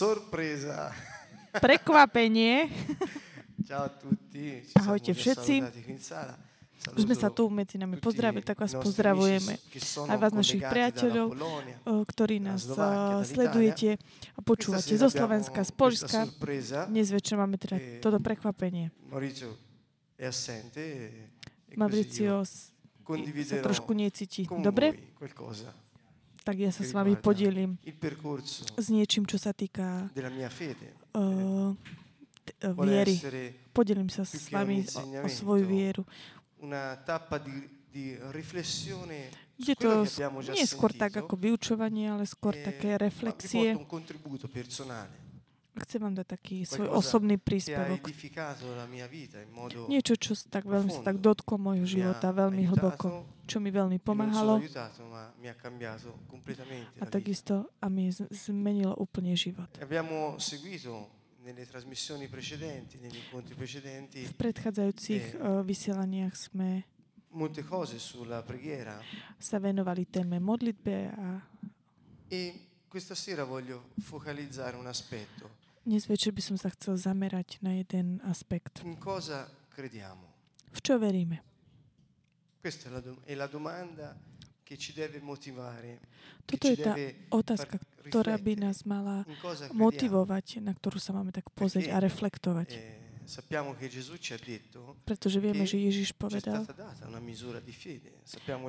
[0.00, 0.96] Sorpresa!
[1.60, 2.72] Prekvapenie.
[3.68, 4.64] Ciao tutti.
[4.72, 5.60] Ahojte všetci.
[6.96, 9.60] Už sme sa tu medzi nami pozdravili, tak vás pozdravujeme.
[10.08, 11.36] Aj vás, našich priateľov,
[11.84, 12.64] ktorí nás
[13.28, 14.00] sledujete
[14.32, 16.24] a počúvate zo Slovenska, z Polska.
[16.88, 18.88] Dnes večer máme teda Eh, toto prekvapenie.
[20.16, 21.28] Assente e,
[21.68, 22.40] e Mauricio
[23.44, 24.48] sa trošku necíti.
[24.48, 25.12] Dobre?
[26.50, 27.78] Tak ja sa s vami podelím
[28.74, 30.10] s niečím, čo sa týka
[31.14, 31.70] uh,
[32.42, 33.14] t- Vuole viery.
[33.70, 36.02] Podelím sa s vami o, svoju vieru.
[39.60, 40.02] Je to
[40.50, 43.78] nie skôr tak ako vyučovanie, ale skôr e také reflexie.
[45.70, 48.02] Chcem vám dať taký svoj osobný príspevok.
[49.86, 54.02] Niečo, čo tak veľmi sa tak dotklo ha života veľmi hlboko, čo mi veľmi e
[54.02, 54.58] pomáhalo
[56.98, 59.70] a takisto a mi zmenilo úplne život.
[63.50, 65.40] Precedenti, V predchádzajúcich Eh.
[65.40, 66.84] uh, vysielaniach sme
[69.38, 71.40] sa venovali téme modlitbe a
[72.28, 72.40] e
[72.90, 75.59] questa sera voglio focalizzare un aspetto.
[75.90, 78.78] Dnes večer by som sa chcel zamerať na jeden aspekt.
[78.86, 80.22] In cosa crediamo?
[80.70, 81.42] V čo veríme?
[82.62, 84.14] Questa è la, dom- è la domanda
[84.62, 85.98] che ci deve motivare,
[86.46, 86.94] Toto je tá
[87.34, 89.26] otázka, ktorá by nás mala
[89.74, 92.68] motivovať, na ktorú sa máme tak pozrieť a Perché, reflektovať.
[92.70, 96.62] Eh, sappiamo che Gesù ci ha detto Pretože vieme, že Ježiš povedal,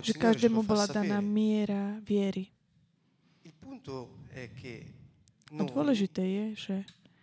[0.02, 2.50] že každému bola daná miera viery.
[3.45, 4.89] Il punto è che
[5.52, 6.75] A dôležité je, že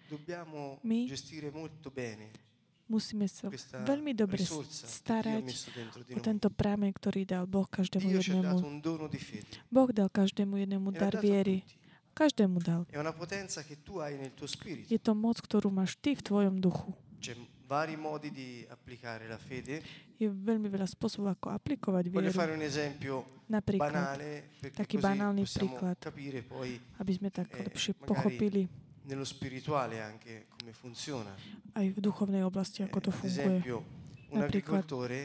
[0.09, 2.49] dobbiamo My gestire molto bene
[2.89, 3.53] musíme sa
[3.85, 4.41] veľmi dobre
[4.73, 5.45] starať
[6.17, 8.57] o tento prámen, ktorý dal Boh každému jednému.
[9.69, 11.63] Boh dal každému jednému E dar viery.
[12.17, 12.83] Každému dal.
[14.91, 16.91] Je to moc, ktorú máš ty v tvojom duchu.
[20.19, 22.27] Je veľmi veľa spôsobov, ako aplikovať vieru.
[23.47, 24.19] Napríklad,
[24.75, 25.95] taký banálny príklad.
[26.99, 28.67] aby sme tak eh, lepšie pochopili
[29.09, 31.33] nello spirituale anche come funziona.
[31.75, 33.41] aj v duchovnej oblasti, ako to Eh, ad funguje.
[33.41, 33.77] esempio,
[34.29, 35.21] un Napríklad, agricoltore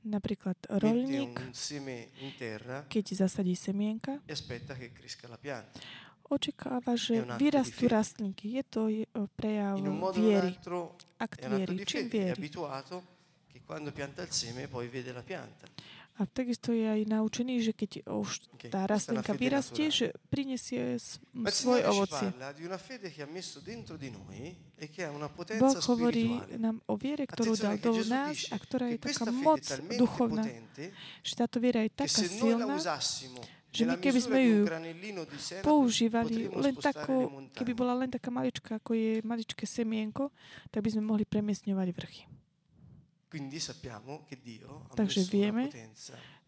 [0.00, 5.76] Napríklad rolník, un seme in terra keď zasadí semienka, e aspetta che cresca la pianta.
[6.24, 8.54] očakáva, že vyrastú rastlinky.
[8.54, 9.76] Je to o, prejav
[10.14, 10.54] viery,
[11.18, 11.74] akt viery.
[11.84, 12.38] Čím viery?
[12.38, 13.02] abituato
[13.50, 15.66] che quando pianta il seme poi vede la pianta.
[16.20, 21.00] A takisto je aj naučený, že keď už tá rastlinka vyrastie, že prinesie
[21.48, 22.26] svoje Signore ci ovocie.
[22.28, 24.88] parla di una fede che ha messo dentro di noi e
[25.56, 29.64] Boh hovorí nám o viere, ktorú dal do nás a ktorá je taká moc
[29.96, 30.44] duchovná,
[31.24, 32.76] že táto viera je taká silná,
[33.72, 34.58] že my keby sme ju
[35.64, 40.28] používali len tako, keby bola len taká malička, ako je maličké semienko,
[40.68, 42.24] tak by sme mohli premiesňovať vrchy.
[42.24, 43.19] Quindi sappiamo che Dio ha
[44.94, 45.70] Takže vieme,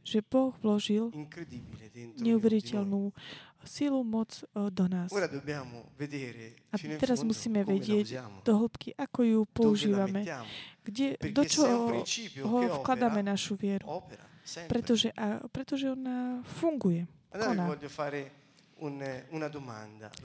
[0.03, 1.15] Že Boh vložil
[2.19, 3.15] neuveriteľnú
[3.63, 5.11] silu, moc eh, do nás.
[5.15, 10.27] A teraz musíme vedieť do hĺbky, ako ju používame,
[10.83, 12.03] kde, do čoho
[12.43, 14.03] ho vkladáme opera, našu vieru.
[14.67, 17.07] Pretože, a, pretože ona funguje.
[17.31, 17.71] Ona.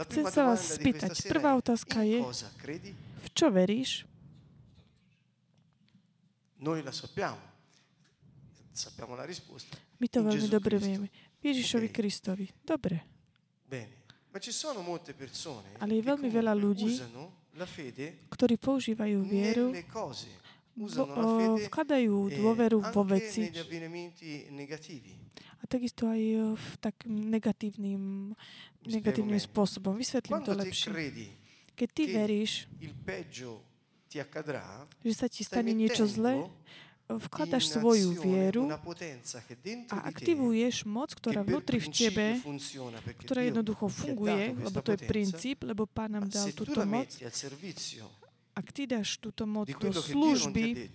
[0.10, 1.14] Chcem sa vás spýtať.
[1.30, 2.26] Prvá otázka je,
[2.98, 4.10] v čo veríš?
[6.58, 7.38] Noi la sappiamo,
[8.72, 9.78] sappiamo la risposta.
[9.98, 11.08] My to veľmi dobre vieme.
[11.42, 11.88] Ježišovi.
[11.94, 12.50] Kristovi.
[12.66, 13.06] Dobre.
[13.62, 18.56] Bene, ma ci sono molte persone Ale je veľmi veľa ľudí, usano la fede ktorí
[18.58, 19.74] používajú vieru,
[20.78, 23.50] vo, fede vkladajú dôveru vo veci
[25.58, 26.22] a takisto aj
[26.54, 26.68] v
[27.10, 28.34] negatívnym,
[28.86, 29.50] Mi negatívnym meglio.
[29.50, 29.98] spôsobom.
[29.98, 30.94] Vysvetlím to lepšie.
[31.74, 32.70] Keď ty veríš,
[35.04, 36.48] že sa ti stane niečo zlé,
[37.08, 38.68] vkladaš svoju vieru
[39.88, 42.26] a aktivuješ moc, ktorá vnútri v tebe,
[43.24, 47.08] ktorá jednoducho funguje, lebo to je princíp, lebo Pán nám dal túto moc.
[48.58, 50.92] Ak ty dáš túto moc do služby,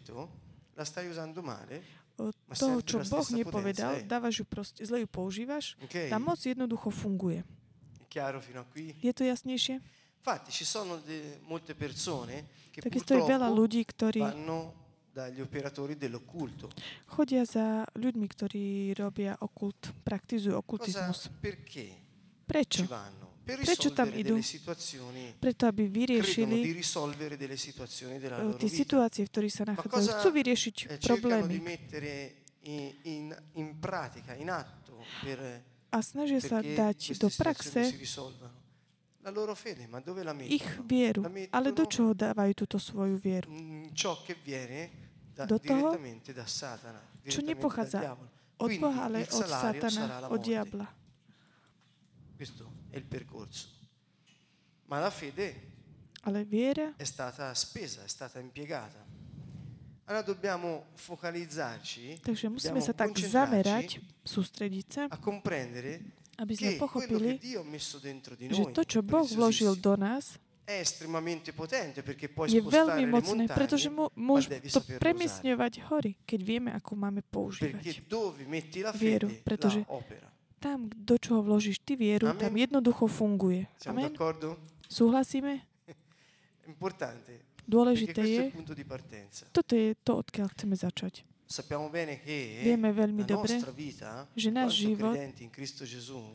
[2.52, 4.04] toho, čo Boh nepovedal, è.
[4.04, 7.42] dávaš ju proste, zle ju používaš, tá moc jednoducho funguje.
[9.00, 9.80] Je to jasnejšie?
[10.22, 14.72] Infatti ci sono de- molte persone che Takisto je veľa ľudí, ktorí vanno
[15.10, 16.70] dagli operatori dell'occulto.
[17.10, 21.26] chodia za ľuďmi, ktorí robia okult, praktizujú Cosa, okultizmus.
[21.42, 21.90] perché
[22.46, 22.82] Prečo?
[22.82, 23.34] ci vanno?
[23.42, 24.38] Per Prečo tam idú?
[25.42, 29.90] Preto, aby vyriešili risolvere delle situazioni della loro tie situácie, v ktorých sa nachádzajú.
[29.90, 31.58] cosa, Chcú vyriešiť Eh, problémy
[32.62, 33.24] in, in,
[33.58, 34.38] in pratica,
[35.18, 35.38] per,
[35.90, 37.90] a snažia sa dať do praxe
[40.48, 41.22] ich vieru.
[41.52, 43.50] Ale do čoho dávajú túto svoju vieru?
[43.50, 44.90] in ciò che viene
[45.34, 48.18] da- Do toho, direttamente da Satana, čo nepochádza.
[48.58, 50.86] Od Boha, ale od Satana, od diabla.
[52.36, 53.68] Questo è il percorso.
[54.86, 55.70] Ma la fede
[56.22, 59.02] Ale viera, è stata spesa, è stata impiegata.
[60.04, 67.36] Allora dobbiamo focalizzarci, takže musíme sa tak zamerať, sústrediť sa, a comprendere aby sme pochopili,
[68.48, 70.40] že to, čo Boh vložil do nás,
[72.48, 77.20] je veľmi mocné, pretože montagne mu, môž devi to premiesňovať hory, keď vieme, ako máme
[77.26, 78.06] používať.
[78.94, 79.82] Vieru, pretože-.
[80.62, 83.66] Tam, do čoho vložíš ty vieru, tam jednoducho funguje.
[83.90, 84.14] Amen?
[84.86, 85.66] Súhlasíme?
[87.66, 88.42] Dôležité je,
[89.50, 91.26] toto je to, odkiaľ chceme začať.
[91.52, 96.32] Sappiamo bene che Vieme veľmi la dobre, nostra vita, že náš život in Cristo Gesù,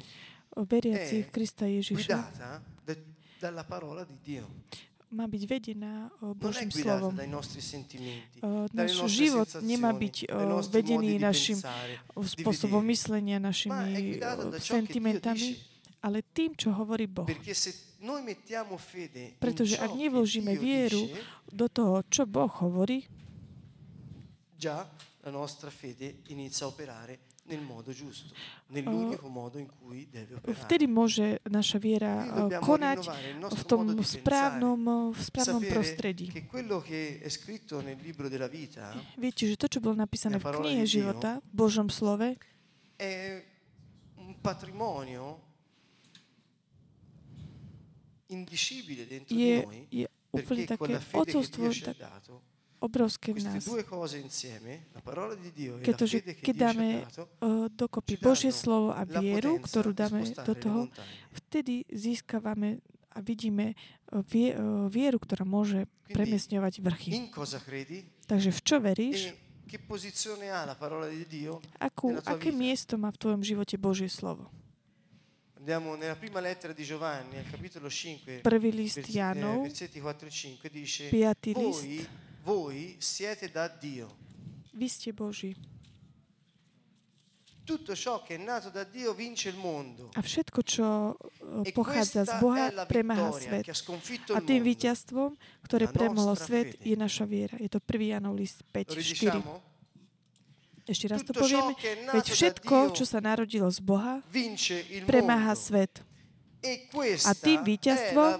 [0.54, 2.30] veriacich è Krista Ježiša
[3.42, 4.46] dalla parola di Dio.
[5.08, 7.16] má byť vedená o Non è Božím slovom.
[7.16, 10.28] dai nostri sentimenti, O, dalle Náš život nemá byť
[10.68, 11.58] vedený našim
[12.14, 14.20] spôsobom myslenia, našimi
[14.60, 15.56] sentimentami,
[16.04, 17.26] ale tým, čo hovorí Boh.
[19.40, 21.08] Pretože ak nevložíme vieru
[21.50, 23.08] do toho, čo Boh hovorí,
[25.28, 28.34] la nostra fede inizia a operare nel modo giusto,
[28.68, 30.64] nell'unico modo in cui deve operare.
[30.68, 33.00] vtedy môže naša viera dobbiamo konať
[33.40, 36.28] v tom di správnom, o, v správnom prostredí.
[36.32, 40.40] che quello che è scritto nel libro della vita Viete, že to, čo bolo napísané
[40.40, 42.36] v knihe di Dio života, v Božom slove,
[42.96, 43.44] è
[44.20, 45.44] un patrimonio
[48.28, 51.96] indicibile dentro di je, noi je perché con také la fede che Dio ci ha
[51.96, 53.64] dato obrovské v nás.
[55.82, 56.88] Pretože keď dáme
[57.74, 60.80] dokopy Božie slovo a vieru, ktorú dáme do toho,
[61.34, 62.82] vtedy získavame
[63.18, 63.74] a vidíme
[64.30, 67.12] vie, o, vieru, ktorá môže premiesňovať vrchy.
[68.30, 69.20] Takže v čo veríš?
[69.28, 69.48] e
[71.82, 74.48] Akú, aké miesto má v tvojom živote Božie slovo?
[75.58, 80.00] Andiamo nella prima lettera di Giovanni, al capitolo 5, Prvý list versi- eh, Janov, versetti
[80.00, 81.52] 4 e 5, dice: 5.
[81.52, 81.84] list.
[81.84, 82.08] voi,
[82.48, 84.08] voi siete da Dio.
[84.72, 85.52] Vy ste Boží.
[87.68, 90.08] Tutto ciò che è nato da Dio vince il mondo.
[90.16, 91.20] A všetko, čo
[91.68, 93.68] E pochádza z Boha, premáha svet.
[94.32, 95.36] A tým víťazstvom,
[95.68, 96.88] ktoré premohlo svet, fede.
[96.88, 97.60] je naša viera.
[97.60, 98.16] Je to 1.
[98.16, 98.96] Janov list Lo 5.4.
[98.96, 99.52] ridiciamo?
[100.88, 101.76] Ešte raz to povieme.
[102.16, 104.24] Veď všetko, čo sa narodilo z Boha,
[105.04, 106.00] premáha svet.
[106.64, 108.40] E questa tým víťazstvom,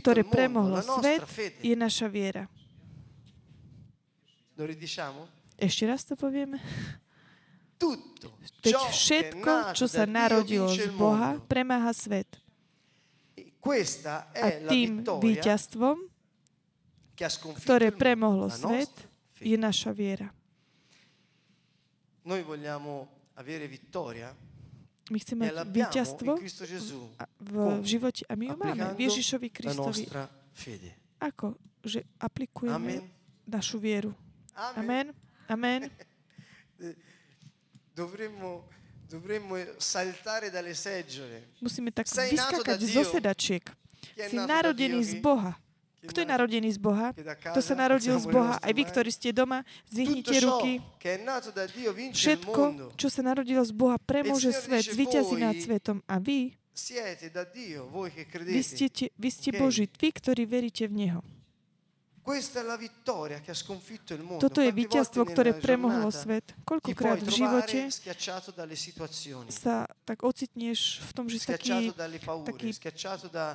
[0.00, 1.28] ktoré premohlo svet,
[1.60, 2.48] je naša viera.
[4.56, 5.28] Lo ridiciamo?
[5.56, 6.58] Ešte raz to povieme.
[7.78, 12.38] Tutto è všetko, čo sa narodilo z Boha, premáha svet.
[13.34, 15.98] E Questa A è la tým víťazstvom,
[17.58, 18.90] ktoré premohlo svet,
[19.42, 20.30] je naša viera.
[22.22, 24.30] Noi vogliamo avere vittoria
[25.10, 26.30] My chceme mať víťazstvo
[27.42, 30.02] v, v živote a my ju máme v Ježišovi la Kristovi.
[30.06, 30.22] nostra
[30.54, 30.90] fede.
[31.18, 31.58] Ako?
[31.82, 33.10] Že aplikujeme Amen.
[33.44, 34.14] našu vieru.
[34.54, 35.14] Amen.
[35.48, 35.90] Amen.
[37.92, 38.64] Dovremmo,
[39.04, 41.52] dovremmo saltare dalle seggiole.
[41.60, 43.64] Musíme tak Sei vyskakať zo sedačiek.
[44.16, 45.52] Si narodený z Boha.
[46.02, 47.14] Kto je narodený z Boha?
[47.52, 48.58] Kto sa narodil z Boha?
[48.58, 50.82] Aj vy, ktorí ste doma, zvihnite ruky.
[52.16, 52.62] Všetko,
[52.98, 56.02] čo sa narodilo z Boha, premôže Signore svet, zvíťazí nad svetom.
[56.10, 56.56] A vy,
[58.48, 59.48] vy ste, vy ste.
[59.54, 61.20] Boží, vy, ktorí veríte v Neho.
[64.38, 66.54] Toto je víťazstvo, ktoré premohlo svet.
[66.62, 67.90] Koľkokrát v živote
[69.50, 71.90] sa tak ocitneš v tom, že si taký
[72.46, 72.70] taký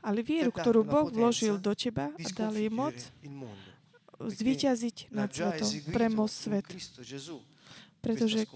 [0.00, 2.96] ale vieru, ktorú Boh vložil do teba a dal jej moc,
[4.18, 6.66] zvíťaziť nad svetom, in svet.
[7.98, 8.46] Pretože,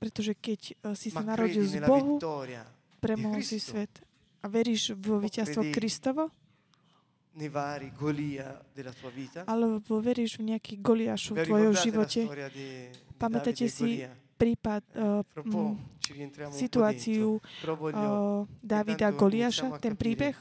[0.00, 2.16] pretože keď eh, si sa narodil z Bohu,
[2.98, 3.92] premohol si svet.
[4.38, 6.30] A veríš v víťazstvo Kristovo?
[7.38, 9.46] nei vari Golia della tua vita?
[9.46, 12.20] Alebo veríš v nejaký Goliášov Vi v tvojom živote?
[13.14, 14.27] Pamätáte e si Golia?
[14.38, 15.26] Prípad, uh,
[16.54, 20.38] situáciu uh, Davida Goliáša, ten príbeh?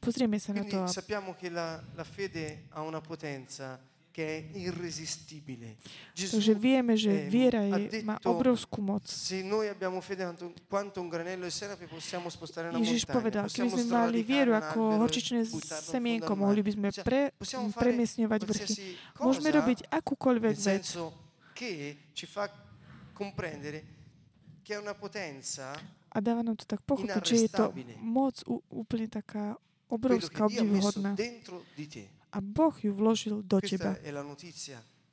[0.00, 0.88] Pozrieme sa na to.
[0.88, 3.76] sappiamo che la, la fede ha una potenza
[4.10, 5.76] che è irresistibile.
[6.14, 9.06] Takže vieme, že ehm, viera je, má obrovskú moc.
[9.06, 10.26] se noi abbiamo fede
[10.66, 14.52] quanto- un granello di senape possiamo spostare una Ježiš montagna, povedal, keby sme mali vieru
[14.58, 17.30] ako e horčičné semienko, mohli by sme pre,
[17.78, 18.74] premiesňovať vrchy.
[19.22, 20.84] Môžeme robiť akúkoľvek vec.
[21.60, 22.48] Che ci fa
[23.12, 23.84] comprendere
[24.64, 25.76] che è una potenza
[26.10, 27.94] A dáva nám to tak pochopiť, že je to inarrestabile.
[28.02, 28.34] moc
[28.66, 29.54] úplne taká
[29.86, 31.14] obrovská, obdivuhodná.
[32.34, 33.94] A Boh ju vložil do teba.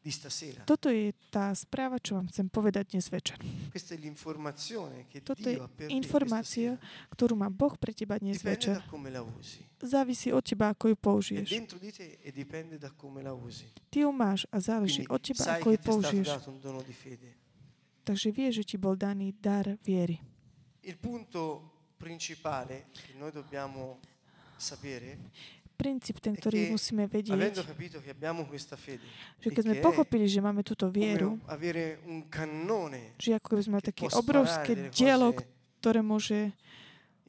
[0.08, 0.64] Di stasera.
[0.64, 3.36] Toto je tá správa, čo vám chcem povedať dnes večer.
[3.68, 6.80] Questa è l'informazione che Toto je Dio ha per te informácia,
[7.12, 8.76] ktorú má Boh pre teba dnes Dipende večer.
[8.80, 9.68] da come la usi.
[9.84, 11.48] Závisí od teba, ako ju použiješ.
[11.52, 13.68] dentro di te e dipende da come la usi.
[13.92, 16.28] Ty ju máš a záleží Quindi od teba, sai ako ju použiješ.
[16.32, 17.30] dato un dono di fede.
[18.08, 20.24] Takže vieš, že ti bol daný dar viery.
[20.88, 21.68] Il punto
[22.00, 24.00] principale che noi dobbiamo
[24.56, 25.20] sapere
[25.78, 27.70] Princíp ten, è ktorý musíme vedieť, že
[29.46, 31.38] e keď sme che è pochopili, že máme túto vieru,
[33.22, 35.38] že ako keby sme mali také obrovské dielo,
[35.78, 36.50] ktoré môže,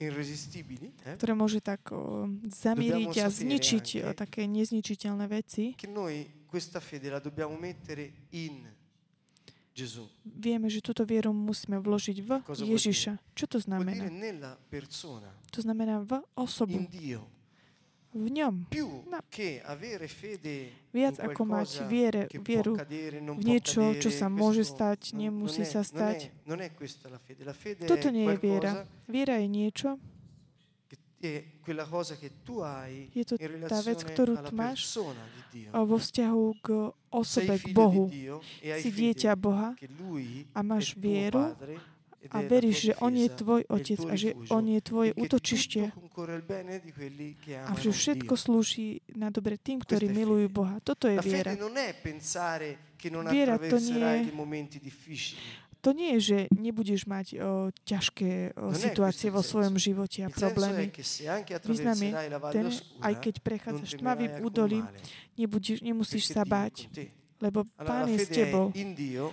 [0.01, 5.77] eh, ktoré môže tak o, zamíriť a zničiť o, také nezničiteľné veci,
[10.25, 12.31] vieme, že túto vieru musíme vložiť v
[12.65, 13.13] Ježiša.
[13.37, 14.09] Čo to znamená?
[15.53, 16.81] To znamená v osobu.
[18.19, 18.55] V ňom.
[19.07, 19.19] No.
[20.91, 22.75] Viac ako mať viere, vieru
[23.39, 26.35] v niečo, čo sa môže stať, nemusí sa stať.
[27.87, 28.73] Toto nie je viera.
[29.07, 29.89] Viera je niečo,
[33.11, 33.35] Je to
[33.67, 34.95] tá vec, ktorú máš
[35.75, 36.67] vo vzťahu k
[37.11, 38.07] osobe, k Bohu.
[38.63, 39.75] e Si dieťa Boha
[40.55, 41.59] a máš tuo vieru
[42.29, 45.83] a veríš, že On je tvoj otec a že On je tvoje e útočište
[47.65, 50.51] a že všetko slúži na dobre tým, ktorí milujú.
[50.51, 50.83] Boha.
[50.83, 51.55] Toto je viera.
[53.31, 54.27] Viera to nie-
[54.83, 55.69] difficili.
[55.79, 60.91] To nie je, že nebudeš mať o, ťažké o, situácie vo svojom živote a problémy.
[61.63, 62.11] Význam je
[62.51, 62.67] ten,
[62.99, 64.83] aj keď prechádzaš tmavým údolím,
[65.39, 66.91] nebudeš, nemusíš sa báť.
[67.39, 68.75] Lebo Pán je s tebou.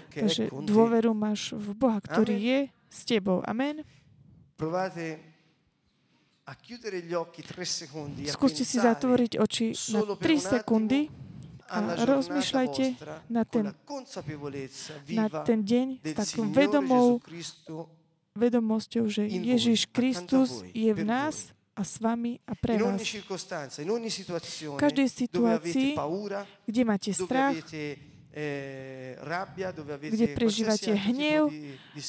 [0.09, 2.59] Takže dôveru máš v Boha, ktorý je
[2.89, 3.41] s tebou.
[3.45, 3.81] Amen.
[8.29, 11.01] Skúste si zatvoriť oči na solo per 3 un sekundy
[11.65, 12.85] a rozmýšľajte
[13.33, 13.73] na ten-
[15.09, 17.17] na ten deň s takou vedomou,
[18.37, 22.95] vedomosťou, že Ježiš Kristus je v nás a s vami a pre in vás.
[22.95, 27.83] ogni circostanza, in ogni situazione V každej dove situácii, paura, kde máte dove strach, avete
[28.31, 32.01] eh, rabbia, dove avete Kde prežívate hnev, di, di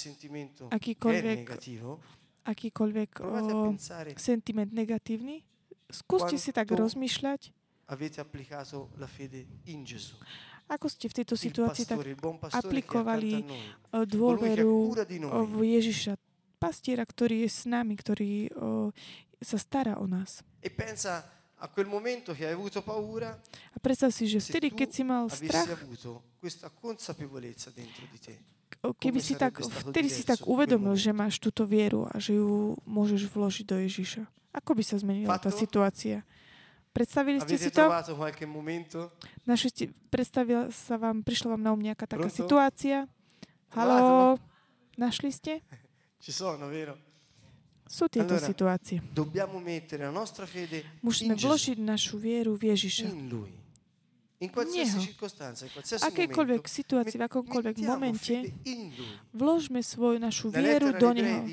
[0.70, 1.99] akýkoľvek, negativo,
[2.46, 3.75] akýkoľvek o,
[4.14, 5.42] sentiment negatívny,
[5.90, 7.50] skúste si tak rozmýšľať,
[7.90, 10.14] avete applicato la fede in Gesù.
[10.66, 13.54] ako ste v tejto situácii tak pastore, il buon pastore che è applikovali accanto a
[13.54, 14.75] noi, o, colui che ha dôveru
[15.46, 16.12] v Ježiša,
[16.56, 18.90] pastiera, ktorý je s nami, ktorý o,
[19.43, 20.40] sa stará o nás.
[20.62, 21.25] E pensa
[21.57, 23.40] a quel momento che hai avuto paura,
[23.73, 28.35] A predstav si, že vtedy, keď si mal strach, avuto questa consapevolezza dentro di te.
[29.00, 33.33] keby si tak, vtedy si tak uvedomil, že máš túto vieru a že ju môžeš
[33.33, 34.23] vložiť do Ježiša.
[34.52, 36.25] Ako by sa zmenila tá situácia?
[36.93, 37.85] Predstavili ste si to?
[39.45, 42.40] Našli ste, predstavila sa vám, prišla vám na um nejaká taká Pronto?
[42.40, 43.05] situácia?
[43.76, 44.40] Haló?
[44.97, 45.61] Našli ste?
[46.25, 46.97] Ci sono, vero?
[47.87, 48.99] Sú tieto Allora, situácie.
[49.14, 53.07] Dobbiamo mettere la nostra fede Musíme in Gesù, vložiť našu vieru v Ježiša.
[53.07, 53.52] in Lui.
[54.43, 58.35] In qualsiasi circostanza, in qualsiasi Akékoľvek momento, situácii, v akomkoľvek momente,
[59.33, 61.47] vložme svoju našu vieru do Neho.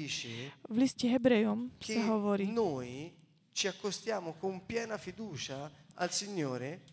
[0.67, 3.13] V liste Hebrejom sa hovorí, noi
[3.53, 6.91] ci accostiamo con piena fiducia al Signore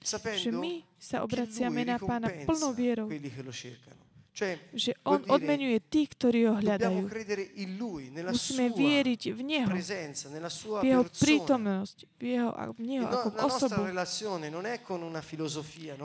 [0.00, 3.52] že sapendo my sa che obraciame Lui na Pána ricompensa plnou vierou, quelli che lo
[3.52, 4.00] cercano.
[4.72, 7.02] Že On odmenuje tých, ktorí ho hľadajú.
[8.30, 13.38] Musíme vieriť v Neho, v Jeho prítomnosť, v Jeho, v Neho Il ako no- v
[13.42, 13.80] osobu.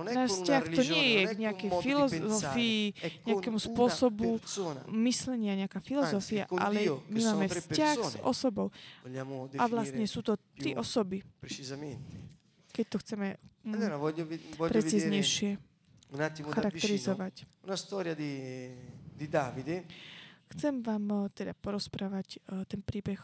[0.10, 2.82] Náš vzťah to nie je k nejakej filozofii,
[3.29, 4.41] nejakému spôsobu
[4.89, 8.74] myslenia, nejaká filozofia, ale my máme vzťah s osobou.
[9.62, 11.22] A vlastne sú to più osoby,
[12.75, 13.96] keď to chceme mm,
[14.60, 15.75] precíznejšie
[16.53, 17.47] charakterizovať.
[17.65, 18.69] una storia di,
[19.15, 19.85] di Davide
[20.45, 23.17] Chcem vám o, teda porozprávať o, ten príbeh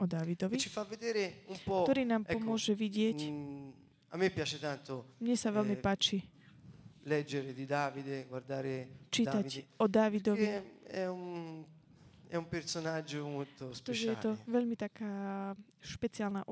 [0.00, 1.84] o che Dávidovi, ci fa vedere un po'...
[1.84, 3.18] ktorý nám ecco, pomôže vidieť.
[3.28, 3.68] mm,
[4.08, 6.18] a me piace tanto Mne sa veľmi eh, páči
[7.04, 10.58] leggere di Davide, guardare čítať Davide, o Dávidovi, che
[10.88, 11.60] è un,
[12.26, 14.48] è un personaggio molto pretože je to speciale.
[14.48, 15.12] veľmi taká
[15.82, 16.42] špeciálna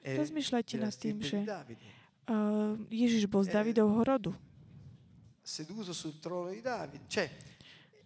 [0.00, 1.99] è Rozmýšľajte nad tým, že Davide.
[2.30, 4.30] Uh, Ježiš bol z Eh, Davidovho rodu.
[5.42, 7.02] seduto sul trono di Davide.
[7.10, 7.26] Cioè,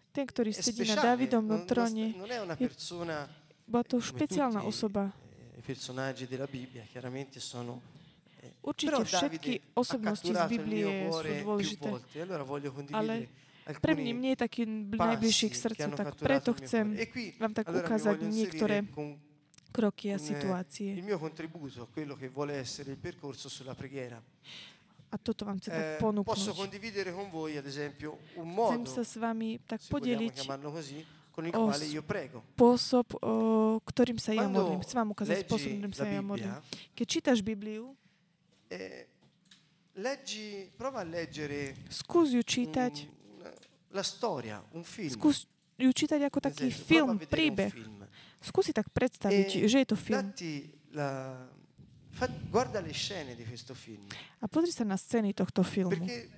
[0.09, 0.95] Ten, ktorý sedí na
[1.59, 2.15] non, tróne,
[2.57, 2.71] je-
[3.67, 5.13] bola to come špeciálna osoba.
[5.13, 5.61] eh,
[8.41, 11.89] eh, Určite všetky osobnosti z Biblie sú dôležité.
[12.73, 13.29] condividere
[13.81, 16.97] Pre mňa mne je taký bl- najbližší k hanno tak preto chcem.
[16.97, 17.05] E
[17.41, 18.85] vám tak ukázať niektoré
[19.75, 20.95] kroky a eh, situácie.
[20.95, 24.23] il mio contributo a quello che vuole essere il percorso sulla preghiera.
[25.11, 26.55] A toto vám chcem tak Eh, posso ponúknuť.
[26.55, 30.47] condividere con voi, ad esempio, un Chcem modo, sa s vami tak podeliť
[31.35, 32.43] con il quale io prego.
[32.55, 34.79] spôsob, o, ktorým sa ja modlím.
[34.87, 36.55] Chcem vám ukázať spôsob, ktorým sa ja modlím.
[36.95, 37.91] Keď čítaš Bibliu,
[38.71, 39.07] eh,
[39.99, 43.07] leggi, prova a leggere skús ju čítať,
[43.91, 45.11] la storia, un film.
[45.11, 45.47] skús
[45.79, 47.71] ju čítať ako taký film, príbeh.
[47.71, 48.04] film.
[48.45, 50.21] Skúsi tak predstaviť, E že je to film.
[50.93, 51.35] La,
[52.13, 54.05] fa- guarda le scene di questo film,
[54.39, 55.97] A pozri sa na scény tohto filmu.
[55.97, 56.29] perché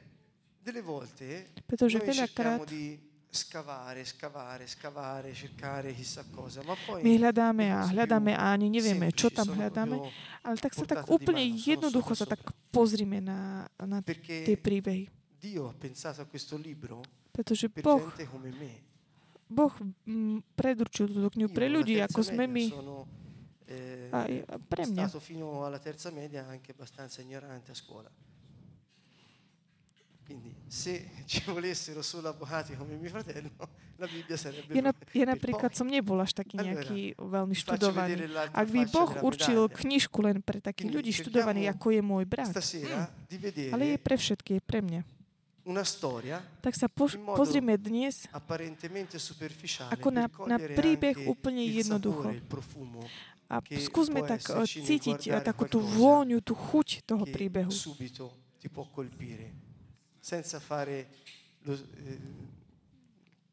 [0.63, 2.97] delle volte Pretože noi veľakrát di
[3.29, 9.13] scavare, scavare, scavare, cercare chissà cosa, ma poi my hľadáme a hľadáme a ani nevieme,
[9.13, 10.01] čo tam hľadáme,
[10.41, 12.41] ale tak sa tak úplne jednoducho sa tak
[12.73, 15.13] pozrime na, na tie príbehy.
[15.37, 18.73] Dio ha pensato a questo libro Pretože per Boh, gente come me.
[19.47, 19.73] Boh
[20.05, 22.67] mm, predurčil túto knihu pre ľudí, ako sme my.
[23.67, 25.07] eh, A pre mňa.
[25.07, 28.11] stato fino alla terza media anche abbastanza ignorante a scuola.
[30.27, 33.51] Quindi se ci volessero solo avvocati come mio fratello,
[34.03, 35.79] la Bibbia sarebbe Ja, na, ja napríklad pochi.
[35.79, 38.27] som nebol až taký nejaký veľmi študovaný.
[38.51, 42.51] Ak by Boh určil knižku len pre takých ľudí študovaných, ako je môj brat,
[43.31, 45.16] vedere ale je pre všetky, je pre mňa.
[45.67, 48.31] Una storia Tak sa poš- pozrieme dnes
[49.91, 52.31] ako na, na príbeh úplne jednoducho.
[53.47, 57.71] A skúsme tak eh, cítiť eh, takú tú vôňu, tú chuť toho príbehu.
[60.27, 61.07] senza fare
[61.63, 62.19] eh,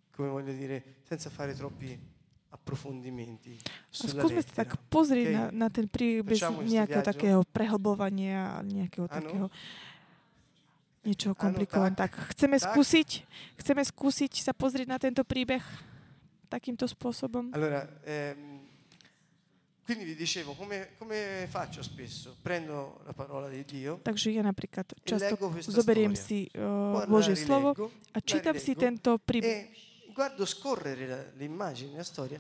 [0.10, 1.94] come voglio dire senza fare troppi
[2.50, 3.58] approfondimenti
[3.94, 5.34] A skúsme sa tak pozrieť ok?
[5.38, 9.14] na, na ten príbeh nejakého takého prehlbovania nejakého Áno.
[9.14, 9.93] takého niečoho
[11.04, 12.00] Áno, komplikovaného.
[12.00, 12.72] tak, Tak chceme tak.
[12.72, 13.10] skúsiť,
[13.60, 15.60] chceme skúsiť sa pozrieť na tento príbeh
[16.48, 17.52] takýmto spôsobom.
[17.52, 18.64] allora ehm,
[19.84, 24.88] quindi vi dicevo come, come faccio spesso prendo la parola di Dio Takže ja napríklad
[24.96, 25.36] e často
[25.68, 27.76] zoberiem storia si uh, Božie slovo
[28.16, 29.50] a čítam si tento príbeh.
[29.50, 32.40] e guardo scorrere immagini, la storia.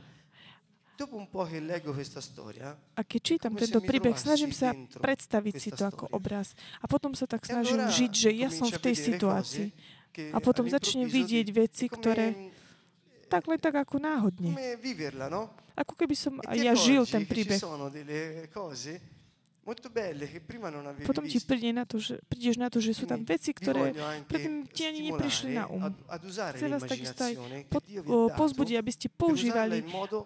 [2.93, 6.53] A keď čítam tento príbeh, snažím sa predstaviť si to ako obraz.
[6.79, 9.69] A potom sa tak e snažím žiť, že ja som v tej situácii.
[10.29, 12.53] A potom začnem vidieť veci, ktoré
[13.25, 14.53] tak len tak ako náhodne.
[15.25, 15.49] no?
[15.73, 17.57] Ako keby som E ja žil ten príbeh.
[19.63, 23.95] Potom ti príde na to, že, prídeš na to, že sú tam veci, ktoré
[24.27, 25.87] predtým ti ani neprišli na um.
[26.51, 29.07] Chcem vás takisto aj l'immaginazione che pod, Dio vi o, ha dato pozbudiť, aby ste
[29.07, 29.77] používali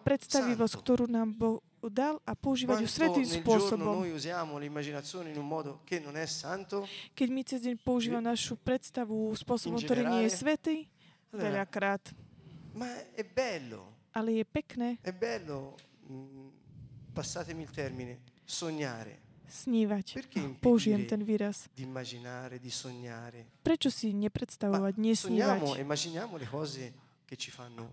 [0.01, 4.03] predstavivosť, ktorú nám Boh dal a používať ju svetým spôsobom.
[7.15, 10.75] Keď my cez deň používame našu predstavu spôsobom, ktorý nie je svetý,
[11.31, 12.01] veľakrát,
[12.73, 14.97] ma è bello, ale je pekné.
[15.01, 15.77] È bello,
[16.09, 20.05] mh, passatemi il termine, sognare, snívať.
[20.13, 21.71] Perché Použijem ten výraz.
[21.71, 23.47] di immaginare, di sognare.
[23.63, 25.79] Prečo si nepredstavovať, nesnívať?
[25.79, 26.93] immaginiamo le cose
[27.25, 27.91] che ci fanno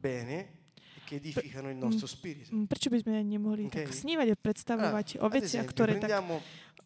[0.00, 0.38] bene
[0.76, 2.52] e che edificano il nostro spirito.
[2.68, 3.96] Prečo by sme nemohli tak Ok.
[3.96, 6.12] snívať a predstavovať o Ad veciach, ktoré tak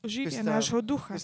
[0.03, 1.15] živia nášho ducha?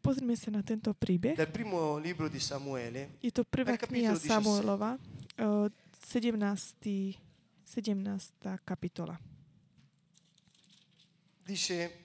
[0.00, 1.36] Pozrime sa na tento príbeh.
[1.36, 4.32] dal primo libro di Samuele, Je to prvá kniha capitolo 17.
[4.32, 4.90] Samuelova,
[5.36, 5.68] eh,
[6.08, 7.20] 17.
[7.68, 8.58] 17.
[8.64, 9.20] kapitola.
[11.50, 12.04] Dice,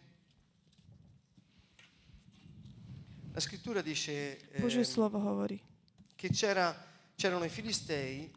[3.31, 5.61] la scrittura dice Božie slovo hovorí.
[6.15, 6.73] che c'era,
[7.15, 8.31] c'erano i filistei,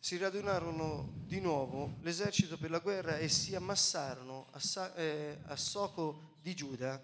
[0.00, 5.56] si radunarono di nuovo l'esercito per la guerra e si ammassarono a, Sa- eh, a
[5.56, 7.00] Soco di Giuda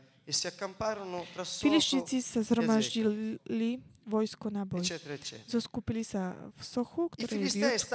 [1.60, 4.82] Filištíci sa zhromaždili vojsko na boj.
[5.46, 7.94] Zoskupili sa v Sochu, I ktoré je v Judsku,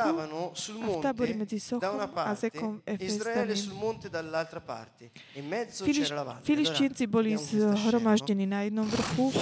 [0.79, 3.63] a v tábori medzi Sochom a Zekom e Israele Efestanim.
[3.67, 6.43] sul monte dall'altra parte e in mezzo Filiš, c'era la valle.
[6.43, 9.33] filištínci Allora, boli zhromaždení na jednom vrchu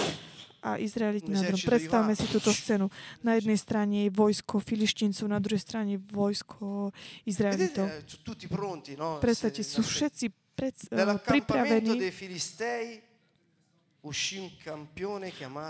[0.63, 1.59] a Izraeliti na druhom.
[1.59, 2.87] Predstavme si túto scénu.
[3.19, 6.95] Na jednej strane je vojsko filištíncov, na druhej strane vojsko
[7.27, 7.83] Izraelitov.
[7.83, 9.19] eh, no?
[9.19, 11.99] Predstavte, sú všetci pred, eh, Dall'accampamento pripravení.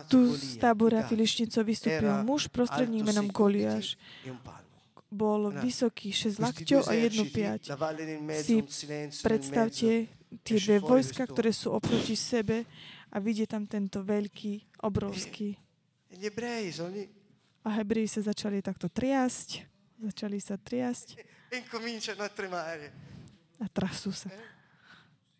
[0.10, 3.94] Tu z tábora filištíncov vystúpil muž prostredník alto menom Goliáš.
[5.14, 7.62] Bol vysoký 6 Questi lakťov a jednu eserciti, piať.
[7.70, 9.22] la valle nel mezzo, Si.
[9.22, 10.10] Predstavte
[10.42, 12.66] tie dve vojska, ktoré sú oproti sebe
[13.14, 15.54] a vidie tam tento veľký, obrovský.
[16.10, 16.18] E
[17.62, 19.62] A Hebreji sa začali takto triasť,
[20.02, 21.22] začali sa triasť
[21.54, 21.62] e
[23.62, 24.34] a trasú sa.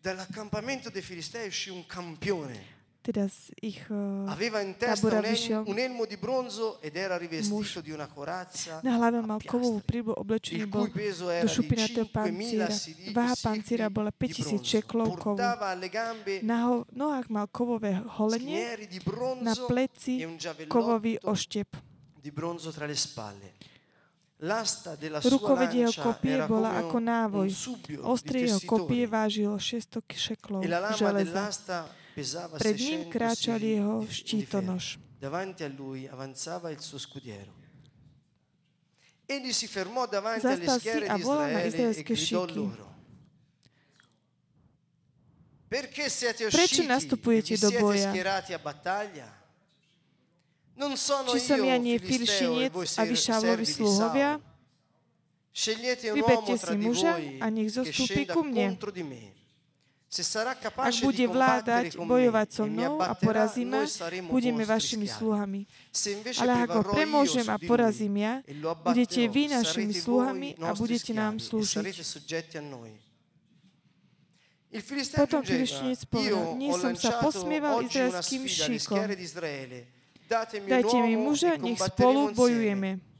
[0.04, 2.72] Dall'accampamento dei Filistei uscì un campione.
[3.00, 7.16] Teda z ich uh, Aveva in testa un, el- un elmo di bronzo ed era
[7.16, 7.80] rivestito muž.
[7.80, 11.48] di una corazza na hlave mal kovovú príbu, oblečený il bol cui peso era do
[11.48, 12.68] šupinatého 5.000 panciera.
[12.70, 14.64] sidi- Váha panciera bola di 5000 bronzo.
[14.64, 15.36] šeklov kovu.
[15.36, 18.76] Portava alle gambe Na ho- nohách mal kovové holenie,
[19.40, 20.36] na pleci e un
[20.68, 21.80] kovový oštep.
[22.20, 23.52] di bronzo tra le spalle.
[25.22, 27.48] Sua jeho kopie bola ako návoj.
[28.02, 30.68] Ostrý jeho kopie vážilo 600 šeklov e
[30.98, 31.54] železa.
[32.58, 34.98] Pred ním 600 kráčal jeho štítonož.
[35.24, 37.48] Davanti a lui avanzava il suo scudiero.
[39.24, 42.12] Egli si fermò davanti alle Zastal si a volal na izraelské
[46.12, 48.12] siete Prečo nastupujete do boja?
[48.12, 49.24] schierati a battaglia?
[49.24, 54.42] Non sono Či som ja nie filištinec a vy Šaulovi sluhovia?
[56.10, 58.74] Vyberte si muža a nech zostúpi ku mne.
[60.78, 63.82] Ak bude vládať, bojovať so mnou a porazí ma,
[64.30, 65.66] budeme vašimi sluhami.
[66.38, 68.38] Ale prevarrò io premôžem a porazím ja,
[68.86, 71.82] budete vy našimi sluhami a budete nám slúžiť.
[75.18, 79.06] Potom filištinec povedal, nie ho som sa posmieval izraelským šíkom.
[80.68, 82.90] Dajte mi muža, e nech spolu bojujeme.
[82.98, 83.14] E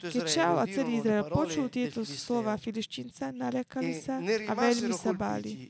[0.00, 4.96] Keď Šaul a udirono celý Izrael počul tieto slova filištinca, naľakali e sa a veľmi
[4.96, 5.68] sa báli.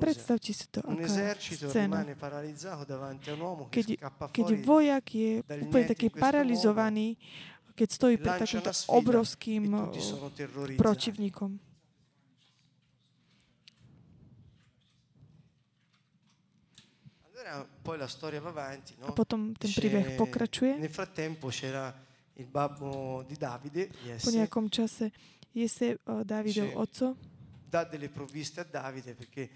[0.00, 2.06] Predstavte si to, aká scéna.
[2.06, 2.86] a
[3.68, 3.86] Keď,
[4.32, 5.30] keď vojak je
[5.66, 7.18] úplne taký paralizovaný,
[7.76, 11.60] keď stojí pred takýmto obrovským e protivníkom.
[17.86, 19.12] Poi la storia va avanti, A no?
[19.14, 20.74] potom ten príbeh pokračuje.
[20.74, 21.94] Nel frattempo c'era
[22.34, 25.14] il babbo di Davide, Po Jesse, nejakom čase
[25.54, 27.06] Jese, eh, Dávidov Že- otco,
[27.70, 29.48] dà delle provviste a Davide perché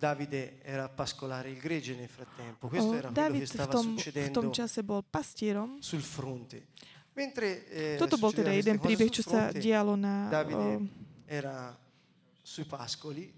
[0.00, 2.66] Davide era a pascolare il gregge nel frattempo.
[2.68, 5.78] Questo o, era quello David che v stava tom, v tom succedendo čase bol pastierom.
[5.80, 6.66] sul fronte.
[7.14, 10.82] Mentre eh, Toto bol teda jeden príbeh, čo sa dialo na, Davide o,
[11.26, 11.76] era
[12.42, 13.28] sui pascoli.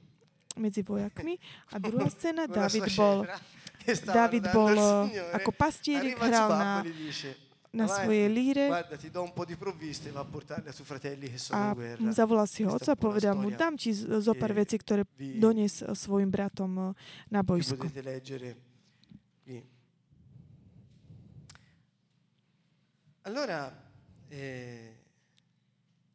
[0.56, 1.34] medzi vojakmi.
[1.72, 3.24] A druhá scéna, David bol,
[4.06, 6.82] David bol eh, ako pastierik, hral na,
[7.72, 8.64] na "Avanti, svojej líre
[11.50, 11.62] a
[12.12, 15.08] zavolal si ho otca povedal mu, dám ti zo pár veci, ktoré
[15.40, 17.88] donies eh, svojim bratom eh, na bojsko.
[23.22, 23.70] allora
[24.28, 25.01] eh,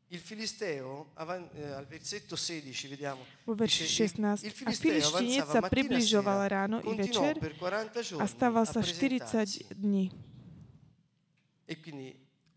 [0.10, 4.46] il Filisteo avan- eh, al versetto 16 vediamo Vo verši dice, 16.
[4.46, 8.80] il A filištinec sa e približoval ráno i večer per 40 giorni a stával sa
[8.80, 9.65] 40 presentarsi.
[9.76, 10.12] dní.
[11.67, 11.76] E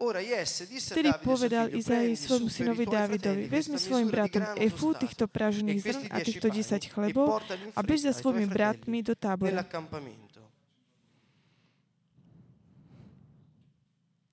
[0.01, 5.93] Vtedy suo povedal Izai svojmu synovi fratelli vezmi svojim bratom efu týchto e pražených zrn
[5.93, 7.29] questi a týchto 10 pani e chlebov
[7.77, 9.61] a bež za svojimi bratmi do tábora.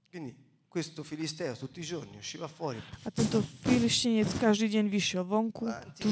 [0.08, 0.47] Quindi
[0.78, 2.78] questo filisteo tutti i giorni usciva fuori.
[3.02, 5.66] A tento filištinec každý deň vyšiel vonku.
[5.66, 6.06] Avanti.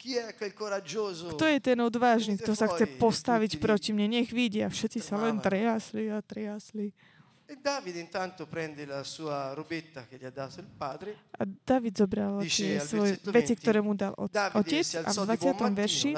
[0.00, 1.36] Chi è quel coraggioso?
[1.36, 4.24] Kto je ten odvážny, kto sa chce postaviť proti mne?
[4.24, 4.72] Nech vidia.
[4.72, 6.96] Všetci sa len triasli a triasli.
[7.44, 11.28] E Davide intanto prende la sua robetta che gli ha dato il padre.
[11.36, 15.28] A David zobral tie svoje veci, 20, ktoré mu dal od, otec a v alzò
[15.28, 15.76] di buon 20.
[15.76, 16.10] verši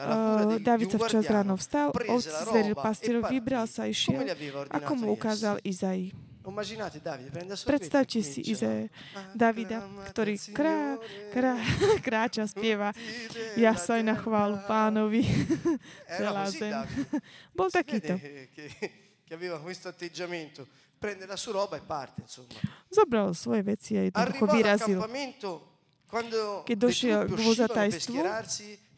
[0.00, 4.24] uh, David sa včas ráno vstal, la zveril pastierov, e partì, vybral sa išiel,
[4.72, 6.29] ako mu ukázal Izai.
[7.64, 8.90] Predstavte si Izaja,
[9.34, 10.78] Davida, "Acclamate ktorý krá,
[11.30, 11.54] krá,
[12.06, 15.22] kráča, spieva tutti ja della sa aj na chválu terra." pánovi.
[16.06, 16.72] Era celá così zem.
[17.58, 18.14] Bol takýto.
[18.18, 18.64] vede che,
[19.24, 20.66] che aveva questo atteggiamento.
[21.00, 22.52] Prende la sua roba e parte, insomma.
[22.92, 24.98] Zobral svoje veci a jednoducho vyrazil.
[26.66, 28.18] le došiel k vozatajstvu,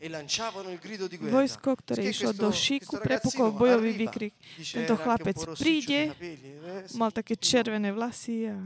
[0.03, 1.31] e.
[1.31, 4.35] Vojsko, ktoré Che išlo do šíku, prepukol bojový výkrik.
[4.59, 7.43] Tento chlapec príde, eh, mal také no.
[7.43, 8.59] červené vlasy a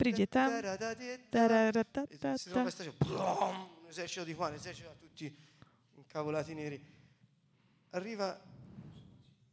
[0.00, 0.48] príde tam.
[0.48, 0.64] E
[3.88, 5.34] esercito di qua, un esercito tutti
[5.96, 6.80] incavolati neri.
[7.90, 8.38] Arriva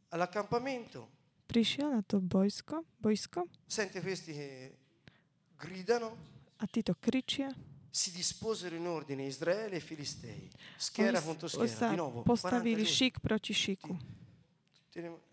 [0.08, 1.08] all'accampamento,
[1.48, 4.76] prišiel na to bojsko, bojsko sente questi che
[5.56, 6.16] gridano,
[6.56, 7.75] a títo kričia.
[7.96, 12.28] Si disposero in ordine Israele e Filistei, schiera Oni contro schiera, sa di nuovo, 40
[12.28, 13.56] postavili šík proti.
[14.92, 15.24] Tiene-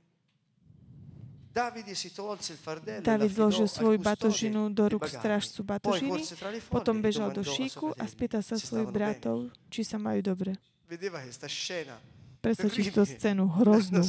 [1.51, 6.23] Davide si tolse il fardello David zložil svoju batožinu do rúk strážcu batožiny,
[6.71, 10.55] potom bežal do šíku a spýtal sa svojich bratov, či sa majú dobre.
[10.87, 11.99] Vedeva questa scena.
[12.41, 12.95] Predstavte si Terribile.
[12.95, 14.01] tú scénu hroznú.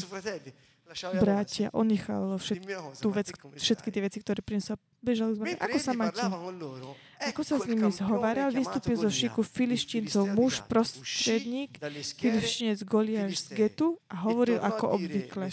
[1.21, 2.61] Bratia, on nechal všet,
[3.03, 4.41] tú vec, všetky tie veci, ktoré
[5.35, 6.23] sme, Mentre ako sa máte?
[7.31, 11.81] Ako sa s nimi zhováral, vystúpil zo šiku il filištíncov muž, prostredník,
[12.21, 15.49] filištinec Goliáš z Getu a hovoril ako obvykle.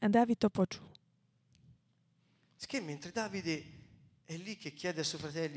[0.00, 0.86] A David to počul.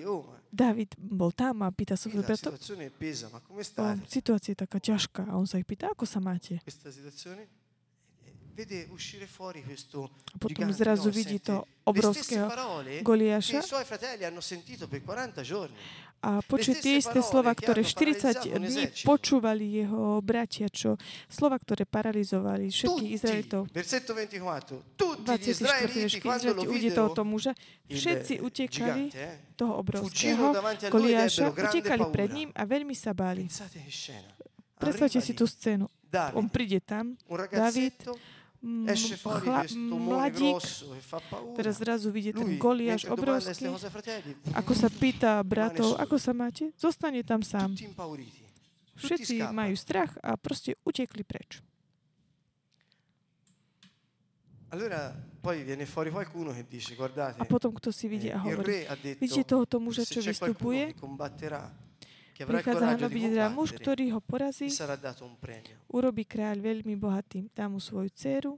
[0.04, 3.40] Oh, David bol tam a pýta sa qui svojich la bratov, situazione è pesa, ma
[3.40, 4.04] come o, state?
[4.12, 5.24] situácia je taká ťažká.
[5.32, 6.60] A on sa ich pýta, ako sa máte?
[10.34, 12.50] A potom zrazu vidí to obrovského
[13.06, 15.78] Goliáša i suoi fratelli hanno sentito per 40 giorni.
[16.18, 20.98] a počuje tie isté slova, ktoré 40 dní počúvali jeho bratia, čo
[21.30, 23.70] slova, ktoré paralizovali všetkých Izraelitov.
[23.70, 25.54] Tutti, versetto 24, tutti gli 24.
[25.54, 27.54] israeliti verš, keď quando lo Izraeliti uvidí tohoto muža,
[27.86, 33.46] všetci utekali eh, toho obrovského ed Goliáša, utekali pred ním a veľmi sa báli.
[34.78, 35.86] Predstavte si tú scénu.
[36.34, 37.14] On príde tam,
[37.52, 37.94] David,
[38.62, 38.86] mm,
[39.42, 40.62] chla- mladík,
[41.56, 43.70] teraz zrazu vidie ten Goliáš obrovský,
[44.54, 47.74] ako sa pýta bratov, ako sa máte, zostane tam sám.
[48.98, 51.62] Všetci majú strach a proste utekli preč.
[54.70, 58.84] Allora poi viene fuori qualcuno che dice, guardate, A potom kto si vidí a hovorí,
[59.16, 60.92] vidíte tohoto muža, čo vystupuje,
[62.46, 64.70] prichádza teda muž, ktorý ho porazí,
[65.90, 68.52] urobí kráľ veľmi bohatým, dá mu svoju dceru.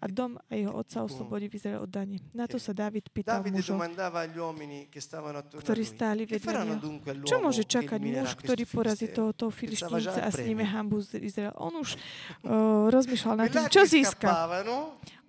[0.00, 2.18] A dom a jeho otca oslobodí v Izrael od dane.
[2.34, 3.78] Na to sa David pýtal mužov,
[5.62, 6.80] ktorí stáli vedľa neho.
[7.22, 11.54] Čo môže čakať muž, ktorý porazí tohoto filištínca a sníme hambu z Izrael?
[11.60, 14.26] On už uh, rozmýšľal nad tým, čo získa.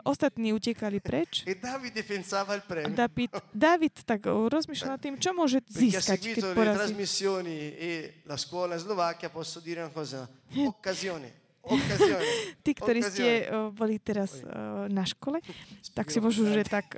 [0.03, 2.93] Ostatní utekali preč e Davide pensava al premio.
[2.95, 6.77] David, David tak rozmýšľal nad tým, čo môže získať, keď porazí.
[6.77, 7.91] trasmissioni e
[8.25, 12.25] la scuola Slovacchia posso dire una cosa, occasione, occasione.
[12.65, 13.67] Tí, ktorí ste occasione.
[13.67, 15.39] uh, boli teraz uh, na škole,
[15.97, 16.97] tak si možno, že tak,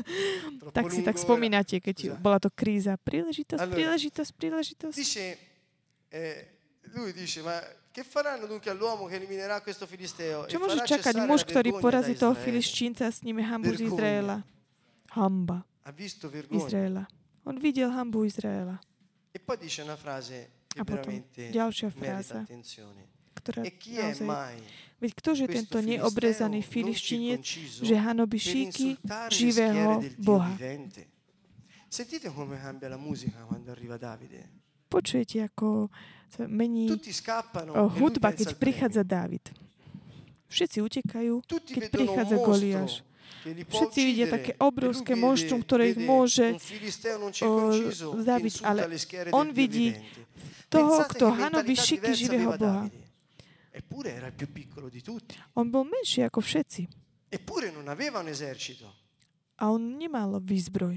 [0.76, 2.96] tak si tak spomínate, keď bola to kríza.
[2.96, 4.96] Príležitosť, príležitosť, príležitosť.
[4.96, 5.26] Dice,
[6.10, 6.55] eh,
[6.96, 7.60] lui dice, ma
[7.92, 10.48] che faranno dunque all'uomo che eliminerà questo filisteo?
[10.48, 13.92] Čo môže čakať muž, ktorý porazí toho filištínca a s nimi hambu z.
[13.92, 14.40] Izraela?
[15.12, 15.64] Hamba.
[16.50, 17.04] Izraela.
[17.44, 18.80] On videl hambu Izraela,
[19.30, 21.52] E poi dice una frase che veramente
[22.00, 23.04] merita attenzione.
[23.36, 24.26] ktorá E chi è naozaj...
[24.26, 24.56] mai
[24.96, 27.44] Veď ktože tento neobrezaný filištinec,
[27.84, 28.96] že hanobí šíky
[29.28, 30.56] živého Boha.
[31.92, 34.65] Sentite come cambia la musica quando arriva Davide.
[34.96, 35.92] Počujete, ako
[36.32, 39.04] sa mení Tutti scappano o, lui hudba, keď prichádza.
[39.04, 39.52] David.
[40.48, 43.04] Všetci utekajú, keď prichádza Goliáš.
[43.46, 46.56] Všetci vidia také obrovské monštrum, ktoré ich môže
[47.44, 47.70] o,
[48.18, 48.88] zabiť, ale
[49.30, 49.94] on vidí
[50.72, 52.88] toho, kto hanobí šiky živého Boha.
[55.54, 56.88] On bol menší ako všetci.
[59.56, 60.96] A on nemal výzbroj.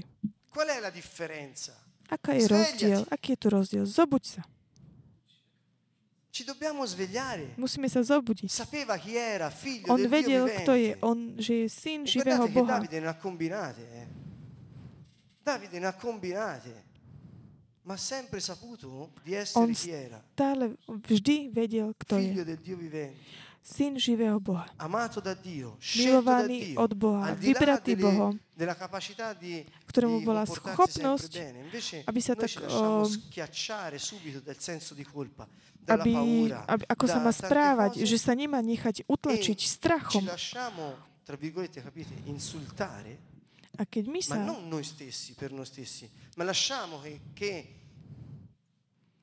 [0.50, 1.89] Qual è la differenza?
[2.10, 3.06] Aká je rozdiel?
[3.06, 3.84] Aký je tu rozdiel?
[3.86, 4.42] Zobuď sa.
[6.30, 7.58] Ci dobbiamo svegliare.
[7.58, 8.46] Musíme sa zobudiť.
[8.50, 10.90] Sapeva chi era, figlio On del vedel, Dio kto je.
[11.02, 12.78] On, že je syn E živého Boha.
[12.78, 13.82] Davide ne ha combinate.
[13.82, 14.06] eh.
[15.42, 16.86] Davide ne ha combinate.
[17.82, 20.22] Ma ha sempre saputo di essere On chi era.
[20.38, 22.44] Stále vždy vedel, kto Figlio je.
[22.46, 23.18] del Dio vivente.
[23.60, 24.66] Syn živého Boha.
[24.78, 27.36] Amato da Dio, scelto da Milovaný od Boha.
[27.36, 28.34] Vybratý Bohom.
[29.88, 31.32] ktorému bola schopnosť,
[32.04, 33.08] aby sa tak, o,
[35.80, 36.14] dalla aby,
[36.52, 40.24] aby, ako sa má správať, že sa nemá nechať utlačiť ci strachom.
[43.80, 44.36] A keď my sa
[44.84, 46.04] stessi per noi stessi,
[46.36, 47.00] ma lasciamo
[47.32, 47.80] che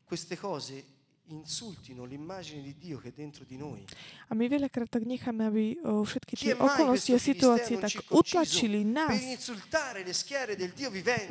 [0.07, 0.96] queste cose
[1.29, 3.83] insultino l'immagine di Dio che è dentro di noi.
[4.27, 9.19] A my veľakrát tak necháme, aby o, všetky tie okolnosti a situácie tak utlačili nás.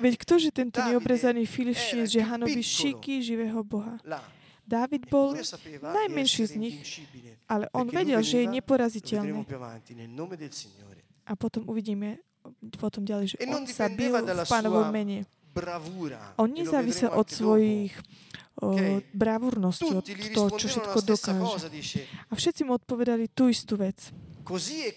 [0.01, 2.77] Veď ktože tento neobrezaný era filištinec, il že più hanobí piccolo.
[2.81, 3.97] šiky živého Boha.
[4.67, 6.77] Dávid bol sapeva di najmenší z nich,
[7.47, 9.47] ale on vedel, že je neporaziteľný.
[11.27, 12.19] A potom uvidíme
[12.75, 15.27] potom ďalej, že E on sa bil v pánovom mene.
[16.37, 17.93] On nezávisel od svojich
[18.61, 19.05] o, Ok.
[19.13, 21.69] bravúrnosti, od toho, čo všetko dokáže.
[22.29, 24.13] A všetci mu odpovedali tú istú vec.
[24.49, 24.93] e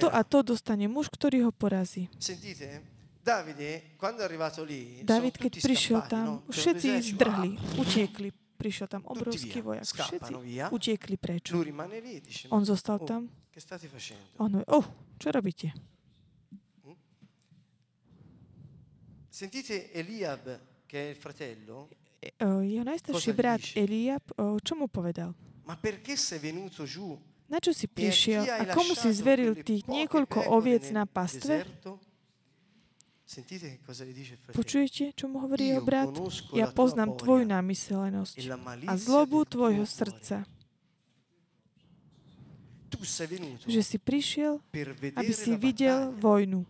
[0.00, 2.08] To a to dostane muž, ktorý ho porazí.
[2.16, 6.52] Sentite, Davide, quando è arrivato lì, David, keď prišiel tam, no?
[6.52, 9.84] Všetci zdrhli, utiekli prišiel tam obrovský vojak.
[9.84, 10.32] Všetci
[10.68, 11.52] utiekli preč.
[12.52, 13.22] On zostal oh, tam.
[14.40, 15.72] On hovorí, oh, čo robíte?
[19.34, 21.88] Sentite Eliab, che è il fratello,
[22.38, 23.80] Jeho najstarší Cosa brat dice?
[23.80, 25.34] Eliab, o, čo mu povedal?
[25.66, 27.18] ma perché sei venuto giù?
[27.50, 31.66] Na čo si prišiel a komu si zveril tých niekoľko oviec na pastve?
[33.26, 34.62] Sentite che cosa gli dice il fratello.
[34.62, 36.14] Počujete, čo mu hovorí jeho brat?
[36.54, 38.54] Ja poznám tvoju námyslenosť e
[38.86, 40.46] a zlobu tvojho srdca.
[43.66, 44.62] Že si prišiel,
[45.18, 46.62] aby si videl vojnu.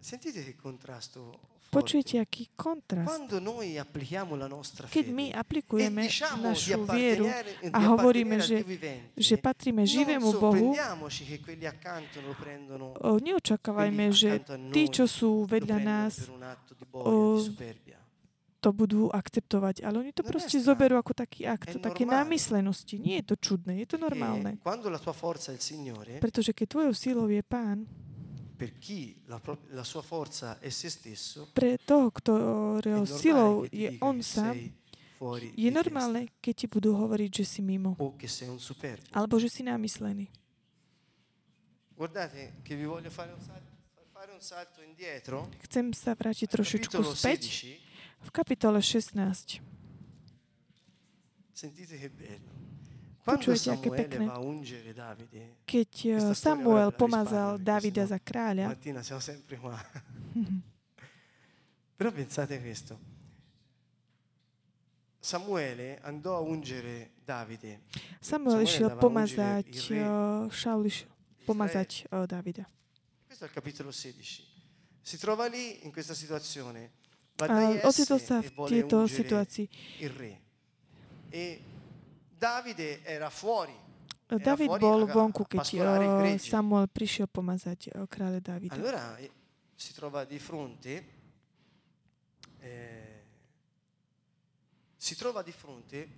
[0.00, 1.50] Sentite che contrasto.
[1.70, 3.30] Počujete, aký kontrast.
[4.90, 7.30] Keď my e aplikujeme di našu vieru
[7.70, 8.66] a hovoríme, že,
[9.14, 10.74] že patríme živému Bohu,
[13.22, 14.42] neočakávajme, že
[14.74, 16.26] tí, čo sú vedľa nás,
[18.60, 19.86] to budú akceptovať.
[19.86, 22.98] Ale oni to proste zoberú ako taký akt, také námyslenosti.
[22.98, 24.58] Nie je to čudné, je to E normálne.
[26.18, 27.86] Pretože keď tvojou sílou je Pán,
[31.56, 34.56] pre toho, ktorého normale silou che je On che sám,
[35.56, 37.96] je normálne, keď ti budú hovoriť, že si mimo.
[37.96, 39.04] o che sei un superbo.
[39.12, 40.28] Alebo že si námyslený.
[41.96, 45.48] Guardate che vi voglio fare un salto, far fare un salto indietro.
[45.68, 47.40] Chcem sa vrátiť trošičku capitolo späť.
[47.44, 49.60] 16, V kapitole 16.
[51.52, 52.69] sentite che bello.
[53.22, 54.26] Quando Počujete, aké Samuele pekné.
[54.26, 58.02] va a ungere Davide, Keď eh, Questa storia Samuel ora la pomazal risparmio, perché Davida
[58.06, 59.76] sennò- za kráľa, Martina siamo sempre qua.
[61.96, 62.98] Però pensate questo.
[65.18, 67.82] Samuele andò a ungere Davide.
[68.20, 68.22] Samuel
[68.56, 71.08] Samuele išiel andava a pomazať, ungere il re eh, Šaul išiel
[71.44, 72.68] pomazať eh, Davida.
[73.26, 74.44] Questo è il capitolo 16.
[75.02, 76.92] Si trova lì in questa situazione.
[77.36, 79.68] Va A da Jesse ocitol sa e v vuole tejto ungere situácii.
[80.00, 80.40] il re.
[81.30, 81.60] E
[82.40, 82.80] David
[84.64, 85.68] fuori bol a- vonku, keď eh.
[86.40, 88.80] Samuel prišiel pomazať eh, kráľa Davida.
[88.80, 89.28] Allora eh,
[89.76, 90.92] si trova di fronte,
[92.64, 93.20] eh,
[94.96, 96.08] si trova di fronte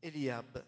[0.00, 0.64] Eliab.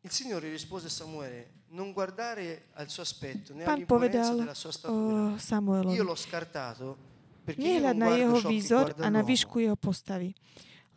[0.00, 4.54] Il Signore rispose a Samuele, non guardare al suo aspetto né Pán all'imponenza povedal della
[4.54, 5.34] sua statura.
[5.34, 7.14] eh, Samuelovi, Io l'ho scartato
[7.54, 9.30] nehľad na jeho výzor a na l'uomo.
[9.30, 10.34] výšku jeho postavy,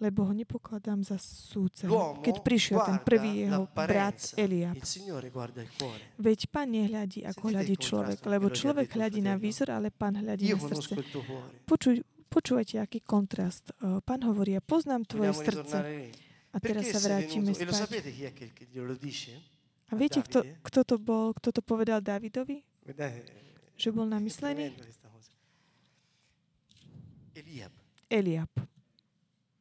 [0.02, 1.22] lebo ho nepokladám za.
[1.86, 4.80] L'uomo Keď prišiel ten prvý jeho brat Eliab.
[6.18, 10.58] Veď pán nehľadí, ako hľadí človek, lebo človek hľadí na výzor, ale pán hľadí na
[10.58, 10.98] srdce.
[11.70, 13.70] Počuj, počúvate, aký kontrast.
[13.82, 15.78] Eh, Pán hovorí, ja poznám tvoje srdce.
[16.50, 17.54] A teraz sa vrátime?
[17.54, 17.62] E
[18.98, 19.34] dice?
[19.90, 22.62] A viete, kto, kto to bol, kto to povedal Davidovi?
[23.78, 24.74] Že bol namyslený?
[27.40, 27.72] Eliab.
[28.08, 28.52] Eliab.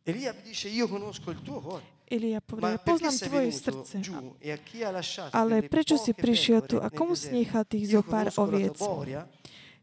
[0.03, 1.97] Eliab dice io conosco il tuo cuore.
[2.09, 3.97] Eliab povedal, ja poznám tvoje srdce.
[4.41, 8.33] e ha Ale prečo si prišiel tu a komu si nechal tých Io zo pár
[8.41, 8.81] oviec?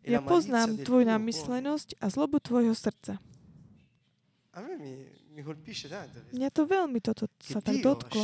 [0.02, 3.22] e Ja poznám tvoju namyslenosť a zlobu tvojho srdca.
[6.32, 8.24] Mňa to veľmi toto sa tak ha dotklo,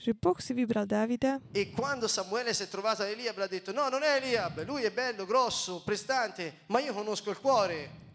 [0.00, 3.92] že Boh si vybral Davida e quando Samuele si trovato a Eliab l'ha detto no
[3.92, 8.09] non è Eliab, lui è bello, grosso, prestante, ma io conosco il cuore.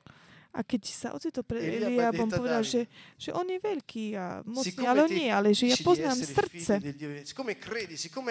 [0.56, 2.88] A keď sa ocitol pre Eliab Eliabom, a povedal, že,
[3.20, 6.80] že on je veľký a mocný, ale on nie, ale že ja poznám srdce.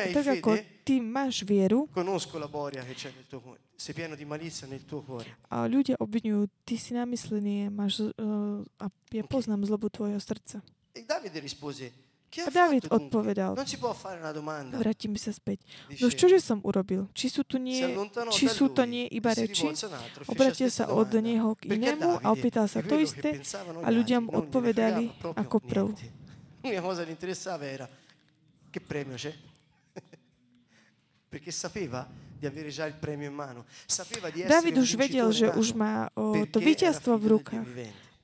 [0.00, 0.50] hai Tak ako
[0.88, 1.84] ty máš vieru
[5.52, 10.64] a ľudia obvinujú, ty si namyslený, máš, uh, a ja poznám zlobu tvojho srdca.
[10.94, 11.90] E Davide rispose,
[12.42, 15.62] A David odpovedal, una vrátime sa späť.
[16.02, 17.06] No čože som urobil?
[17.14, 17.78] Či sú tu nie,
[18.34, 19.70] či sú to nie e iba reči?
[19.70, 19.74] e
[20.26, 23.38] Obratil sa od neho k inému a opýtal sa to isté
[23.82, 25.88] a ľudia mu odpovedali ako prv.
[26.64, 27.86] L'unica cosa che interessava era
[28.70, 29.30] che premio c'è?
[31.28, 33.64] Perché sapeva di avere già il premio in mano.
[33.86, 37.68] Sapeva di essere David už vedel, že už má o, to víťazstvo v rukách.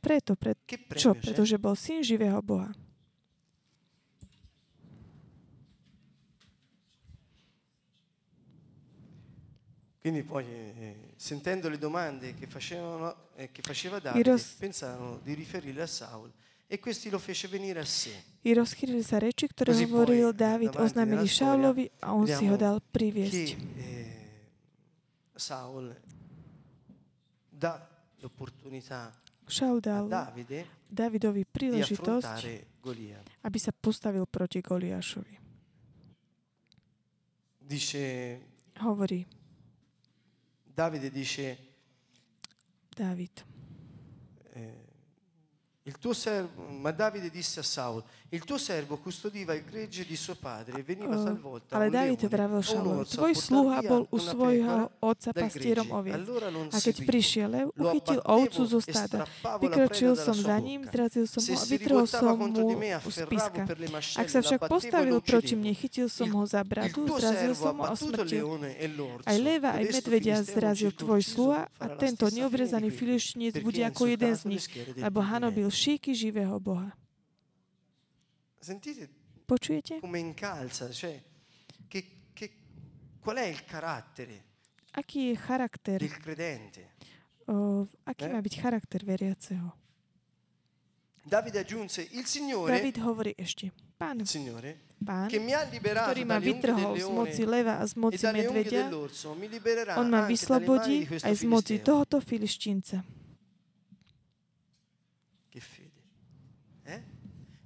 [0.01, 0.57] Preto, pre,
[0.97, 1.13] čo?
[1.13, 2.73] Pretože bol syn živého Boha.
[10.01, 15.35] Quindi poi, eh, sentendo le domande che, facevano, eh, che faceva Davide, roz- pensarono di
[15.35, 16.33] riferirle a Saul
[16.67, 18.17] e questi lo fece venire a sé.
[18.41, 22.81] I rozchýlili sa reči, ktoré Così hovoril Dávid, oznámili Šaulovi a on si ho dal
[22.81, 23.47] priviesť.
[23.53, 24.49] Che eh,
[25.37, 25.93] Saul
[27.51, 27.77] dà
[28.25, 29.13] l'opportunità
[29.45, 32.43] Šaul a dal Davide Davidovi príležitosť,
[33.47, 35.37] aby sa postavil proti Goliášovi.
[37.63, 38.03] Dice,
[38.83, 39.23] Hovorí,
[40.81, 41.59] Davide dice,
[42.89, 43.45] Dávid.
[44.55, 44.85] Eh,
[45.83, 50.17] il tuo servo, ma Davide disse a Saul, il tuo servo custodiva il gregge di
[50.17, 54.91] suo padre e veniva Uh, talvolta ale David vravel a tvoj sluha bol u svojho
[55.03, 56.23] otca pastierom oviec.
[56.71, 59.27] A keď prišiel lev, Lo uchytil ovcu zo e stáda.
[59.59, 62.47] Vykročil som za ním, zrazil som ho a vytrhol som mu
[63.11, 63.89] z le
[64.23, 67.85] Ak sa však e postavil proti mne, chytil som ho za bradu, zrazil som ho
[67.91, 68.47] a smrtil.
[68.63, 68.87] e.
[69.27, 74.43] Aj leva, aj medvedia zrazil tvoj sluha a tento neobrezaný filištinec bude ako jeden z
[74.47, 74.65] nich,
[74.95, 77.00] lebo hanobil šíky živého Boha.
[78.61, 79.09] Sentite
[79.47, 80.01] Počujete?
[80.01, 81.21] come incalza, cioè,
[81.89, 82.53] che, che-
[83.19, 84.45] qual è il carattere
[84.93, 86.91] Aký je charakter, del credente?
[87.47, 88.29] o, aký Eh?
[88.29, 89.73] má byť charakter veriaceho?
[91.25, 96.11] Davide aggiunse, il Signore, David hovorí ešte, pán, il Signore pán, che mi ha liberato
[96.13, 98.53] ktorý ma dalle unghie vytrhol z moci leone leva a z e moci dalle unghie
[98.53, 101.67] medvedia, dell'orso, mi libererà on ma anche dalle mani vyslobodí di questo aj z moci
[101.75, 101.85] filisteo.
[101.95, 102.99] tohoto filištinca.
[105.49, 105.90] Che fede.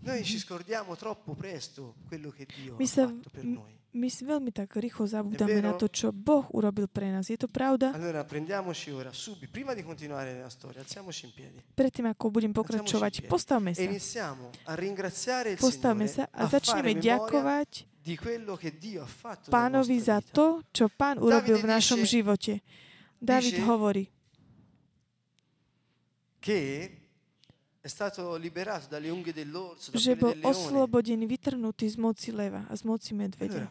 [0.04, 3.72] Noi ci scordiamo troppo presto quello che Dio My ha fatto per noi.
[3.94, 7.30] my si veľmi tak rýchlo zabudáme na to, čo Boh urobil pre nás.
[7.30, 7.94] Je to pravda?
[7.94, 12.50] Allora prendiamoci ora, subito, prima di continuare nella storia, alziamoci in piedi Predtým, ako budem
[12.52, 13.86] pokračovať, postavme e sa.
[13.86, 17.70] iniziamo a ringraziare il Postavme Signore, sa a začneme ďakovať
[19.48, 22.52] pánovi za to, čo pán urobil v Davide našom dice- živote.
[23.22, 24.04] David dice- hovorí,
[26.42, 26.90] che
[29.92, 33.68] že bol oslobodený, vytrhnutý z moci leva a z moci medvedia.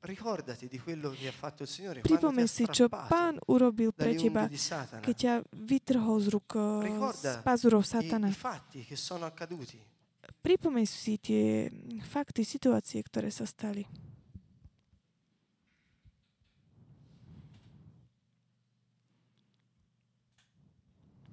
[0.00, 0.68] Ti
[2.00, 4.48] Pripomeň si, čo pán urobil pre teba,
[5.04, 8.32] keď ťa vytrhol z ruk eh, z pazurov satana.
[10.40, 11.68] Pripomeň si tie
[12.00, 13.84] fakty, situácie, ktoré sa stali.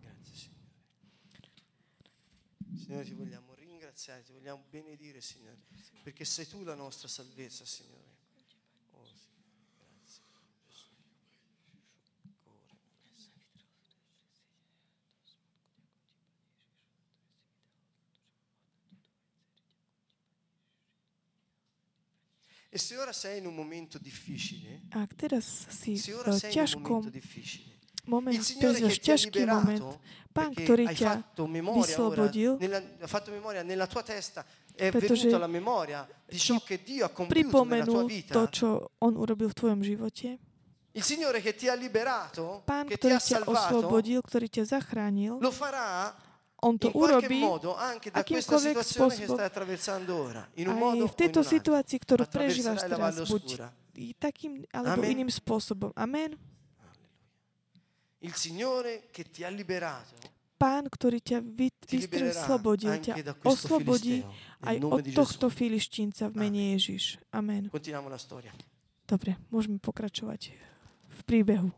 [0.03, 0.67] Grazie Signore.
[2.87, 5.57] Signore ti vogliamo ringraziare, ti vogliamo benedire Signore,
[6.03, 8.15] perché sei tu la nostra salvezza Signore.
[8.91, 10.21] Oh, Signore, grazie.
[10.69, 10.89] Gesù.
[12.43, 12.63] Cuore.
[22.69, 26.53] E se ora sei in un momento difficile, Ak teraz si se v ora sei
[26.53, 27.09] in un ťažkom
[28.07, 29.85] prežívaš ti ha ťažký moment,
[30.31, 32.51] Pán, ktorý ťa fatto memoria ora, vyslobodil,
[34.77, 38.33] Pretože venuta la memoria di ciò che Dio ha compiuto nella tua pripomenul vita.
[38.37, 38.67] to, čo
[39.01, 40.37] On urobil v tvojom živote.
[40.93, 45.41] Il Signore che ti ha liberato, Pán, che ti ha salvato, oslobodil, ktorý ťa zachránil,
[45.41, 46.13] lo farà
[46.65, 47.37] On to urobí
[48.17, 49.53] akýmkoľvek spôsobom aj
[51.05, 53.69] v tejto situácii, ktorú prežívaš teraz, buď
[54.17, 55.93] takým alebo iným spôsobom.
[55.93, 56.33] Amen.
[58.19, 63.13] Il Signore che ti ha liberato Pán, ktorý ťa vy, ti vystrel, libererà slobodil, anche
[63.13, 64.25] ťa oslobodí
[64.65, 67.21] aj od tohto filištínca v mene Ježiš.
[67.29, 67.69] Amen.
[67.69, 68.49] Continuiamo la storia.
[69.05, 70.57] Dobre, môžeme pokračovať
[71.13, 71.69] v príbehu.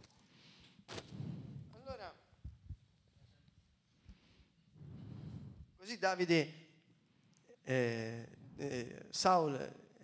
[5.76, 6.42] Così Davide,
[7.68, 8.24] eh,
[8.56, 9.60] eh, Saul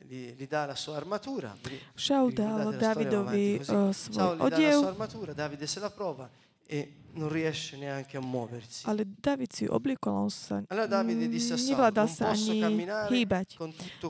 [0.07, 1.55] gli, gli dà la sua armatura.
[1.63, 6.29] Vi- Šaul dal Davidovi svoj odev, sua armatura, Davide se la prova
[6.67, 8.85] e non riesce neanche a muoversi.
[8.87, 12.25] ale David si obliekol, on sa Allora Davide disse a mm, Saul, nevládal non sa
[12.29, 13.47] posso ani hýbať.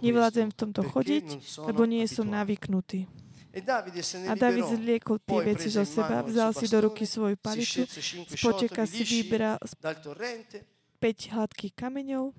[0.01, 1.25] Nevládzem v tomto chodiť,
[1.67, 3.05] lebo nie som navyknutý.
[3.55, 7.07] E Davide se ne A David zliekol tie veci zo seba, vzal si do ruky
[7.07, 9.23] svoju palicu, z ciottoli si
[10.03, 12.33] torrente, 5 hladkých kameňov,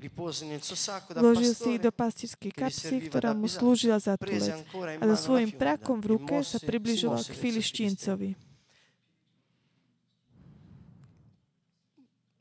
[1.12, 4.64] vložil si ich do pastierskej kapsy, ktorá mu slúžila za tulec.
[5.00, 8.30] A so svojím prakom v ruke sa približoval k filištíncovi.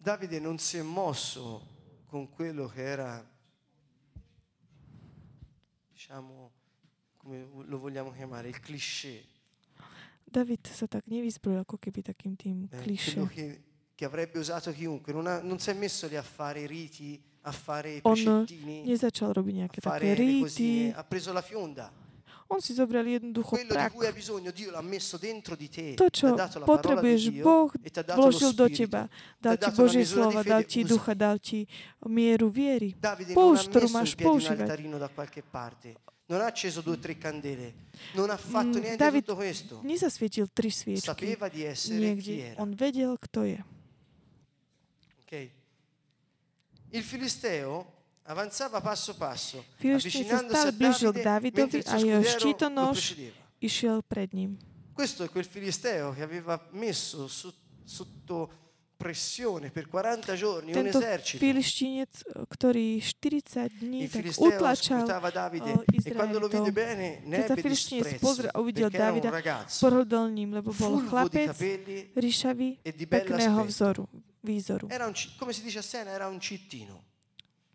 [0.05, 1.65] Davide non si è mosso
[2.05, 3.25] con quello che era,
[5.89, 6.53] diciamo,
[7.17, 9.25] come lo vogliamo chiamare, il cliché,
[10.35, 13.23] David sa tak nevyzbrojil ako keby takým tým eh, quello
[13.95, 15.13] che, avrebbe usato chiunque.
[15.13, 19.31] Non, ha- non si è messo lì a fare riti, a fare On precettini, Nezačal
[19.33, 20.89] robiť a fare také le cosine.
[20.89, 20.93] ríty.
[20.95, 21.91] Ha preso la fionda.
[22.47, 23.91] On si zobral jednoducho Quello di prak.
[23.93, 25.95] cui hai bisogno, Dio l'ha messo dentro di te.
[25.95, 28.21] To, Ti čo ha dato la parola di potrebuješ, Dio Boh e ti ha dato
[28.21, 28.77] lo vložil do spirito.
[28.83, 29.09] teba.
[29.39, 31.65] Dal ha ti Božie slova, dal ti ducha, dal ti
[32.05, 32.93] mieru viery.
[32.99, 34.59] Davide Použ, non ha ktorú messo máš in piedi un používať.
[34.61, 35.95] altarino da qualche parte.
[36.27, 37.73] Non ha acceso due o tre candele.
[38.13, 39.79] Non ha fatto Mm, niente David di tutto questo.
[39.83, 42.45] Nezasvietil tri sviečky Sapeva di essere chi niekde.
[42.53, 42.61] era.
[42.61, 43.63] On vedel, kto je.
[46.95, 47.83] Il Filisteo
[48.23, 52.99] avanzava passo passo, Filištín sa avvicinandosi stále a blížil k Davidovi a jeho štítonož
[53.59, 54.55] išiel pred ním.
[54.95, 57.51] Questo è quel filisteo che aveva messo su-
[57.83, 58.63] sotto
[58.95, 61.43] pressione per 40 giorni un Tento esercito.
[61.43, 62.13] filištinec,
[62.47, 68.23] ktorý 40 dní Il tak utlačal Davide e quando lo vide bene ne ebbe disprezzo
[68.23, 69.29] pozrel a uvidel un Davida,
[70.31, 74.07] ním, lebo bol chlapec, capelli ríšavý, e pekného vzoru,
[74.45, 74.87] výzoru.
[74.89, 77.03] Era un, come si dice a Siena, era un cittino.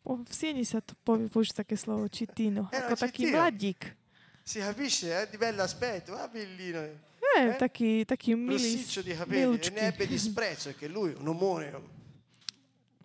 [0.06, 3.94] V Sieni sa to použije také slovo čitino, Era ako taký mladík.
[4.42, 5.28] Si capisce, eh?
[5.28, 6.80] Di bell'aspetto, ah bellino.
[6.80, 7.56] Eh, Eh?
[7.60, 9.70] taký, taký milý, di capelli e milúčky.
[9.70, 11.70] ne ebbe disprezzo perché lui, un omone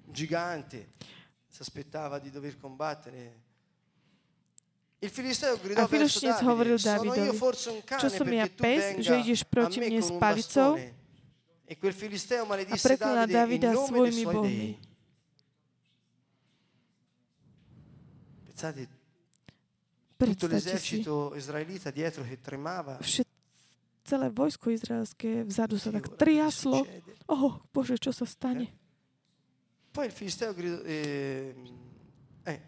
[0.10, 0.90] gigante,
[1.48, 3.44] si aspettava di dover combattere.
[5.00, 8.34] Il filisteo gridò A verso Davide, hovoril sono io Davidovi, forse un cane čo som
[8.34, 10.82] ja pes, že ideš proti mne s un palicou bastone?
[10.82, 14.50] E quel filisteo a maledisse preklinal Davide Davida in nome dei svojimi suoi bohmi.
[14.50, 14.80] dei.
[18.46, 18.90] Pensate,
[20.16, 22.98] tutto l'esercito israelita dietro che tremava.
[24.06, 26.86] celé vojsko izraelské vzadu sa tak triaslo.
[27.26, 28.70] Oh, Bože, čo sa stane?
[29.90, 31.56] Poi il filisteo gridò, eh,
[32.46, 32.62] eh,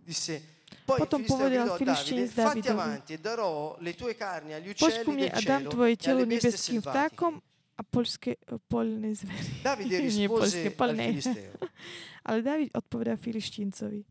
[0.00, 0.40] disse,
[0.88, 2.80] poi Potom filisteo povedal a Filištín Davide, s Davidovi.
[2.80, 5.98] avanti e darò le tue carni agli Poď uccelli ku mne a dám tvoje e
[6.00, 7.34] telo nebeským vtákom
[7.80, 8.36] a poľské,
[8.68, 9.64] poľné zvery.
[9.64, 11.04] Davide Nie poľské, rispose al poľné.
[11.08, 11.52] filisteo,
[12.28, 14.04] Ale David odpovedá Filištíncovi.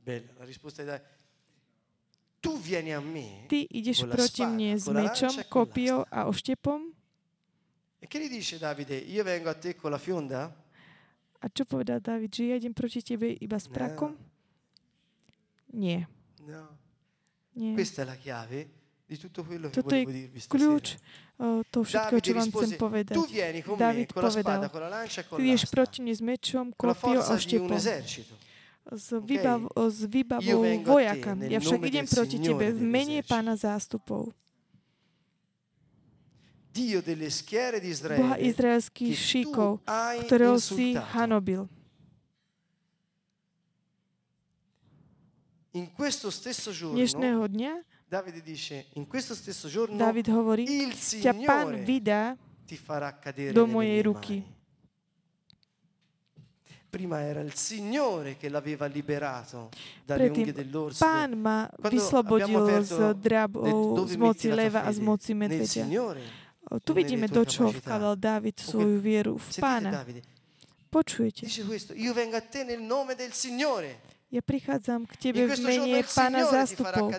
[0.00, 1.14] bella la risposta di Davide,
[2.40, 6.80] tu vieni a me Ty ideš proti spada, mne s mečom, e kopiou a oštepom?
[7.98, 8.94] E che gli dice Davide?
[8.94, 10.46] Io vengo a te con la fionda?
[11.42, 12.30] A čo povedal David?
[12.30, 13.74] Že ja idem proti tebe iba s No.
[13.74, 14.14] prakom?
[15.74, 16.06] Nie.
[16.46, 16.70] No.
[17.58, 17.74] Nie.
[17.74, 18.75] Questa è la chiave
[19.06, 20.02] Toto je
[20.50, 21.38] Kľúč stasera.
[21.38, 23.14] o, toho všetkého, Davide čo vám chcem povedať.
[23.78, 24.60] David povedal,
[25.30, 27.70] Ty ideš proti mne s mečom, kopiou a esercito.
[28.86, 31.42] S, výbav, s výbavou vengo a te vojakami.
[31.46, 34.34] nel Ja však idem proti tebe v mene pána zástupov.
[38.18, 39.80] Boha izraelských šíkov,
[40.26, 41.70] ktorého si hanobil.
[45.76, 47.72] In questo stesso giorno, Dnešného dňa
[48.08, 53.18] Davide dice, in questo stesso giorno David hovorí, il ťa pán Signore vydá ti farà
[53.18, 54.38] cadere do nelle mojej mie ruky.
[54.38, 54.54] mani.
[56.88, 59.70] Prima era il Signore che l'aveva liberato
[60.04, 61.04] dalle Predtým unghie dell'orso.
[61.04, 64.82] Pán ma Quando vyslobodil abbiamo z aperto drabov, dove z metti moci la tua leva
[64.84, 65.82] a z moci Nel medvedia.
[65.84, 66.20] Signore.
[66.70, 69.90] O, Tu nelle vidíme, tue do čoho vkladal David svoju vieru v Sentite pána.
[69.90, 70.22] Davide,
[70.88, 71.44] Počujete?
[71.46, 74.14] dice questo, io vengo a te nel nome del Signore.
[74.26, 77.14] Ja prichádzam k tebe v mene pána zástupov.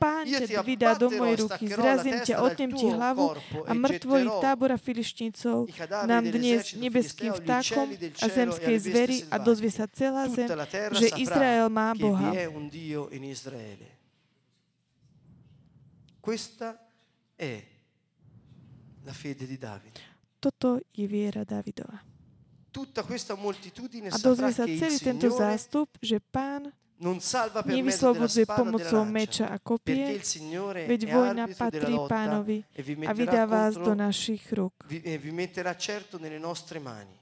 [0.00, 3.36] Pán ťa vydá do mojej ruky, zrazím ťa, dal ti hlavu
[3.68, 9.68] a e mŕtvoly tábora cadaveri nám dnes nebeským vtákom a e zemskej zveri a dozvie
[9.68, 10.48] sa celá zem,
[10.96, 12.32] že Izrael má Boha.
[16.24, 16.74] Questa
[17.36, 17.62] è
[19.04, 20.00] la fede di Davide.
[20.40, 22.15] Toto je viera Davidova.
[22.76, 29.48] Tutta questa moltitudine A dozvie sa celý tento Signore zástup, že pán della pomocou meča
[29.48, 30.20] a kopie,
[30.84, 34.72] veď vojna patrí pánovi e vi a metterà vydá vás do našich rúk.
[34.88, 35.20] eh,
[36.80, 37.16] mani.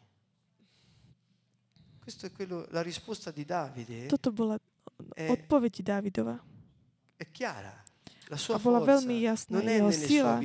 [2.03, 4.59] Questa è quello, la risposta di Davide Toto bola
[5.15, 6.37] è, odpoveď Davidova.
[7.17, 7.73] è chiara.
[8.29, 9.59] La sua A bola forza veľmi jasná.
[9.59, 10.39] non è Jeho sila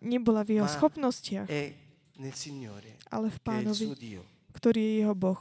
[0.00, 1.74] nebola v jeho schopnostiach, è
[2.18, 4.35] nel Signore, ale v pánovi, suo Dio.
[4.56, 5.40] Ktorý je jeho Boh.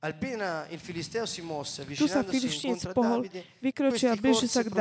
[0.00, 4.48] Appena il Filisteo si mosse, Tu sa Filištín incontro a pohol, Davide, vykročil a blíži
[4.48, 4.72] sa k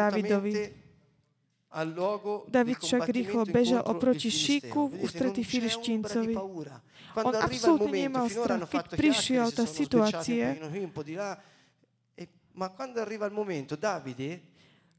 [1.92, 6.34] luogo David však rýchlo bežal oproti šíku v ústretí Filištíncovi.
[7.20, 8.64] On absolútne nemal strach.
[8.66, 10.56] Keď prišiel tá situácia,
[12.56, 14.50] ma quando arriva il momento, Davide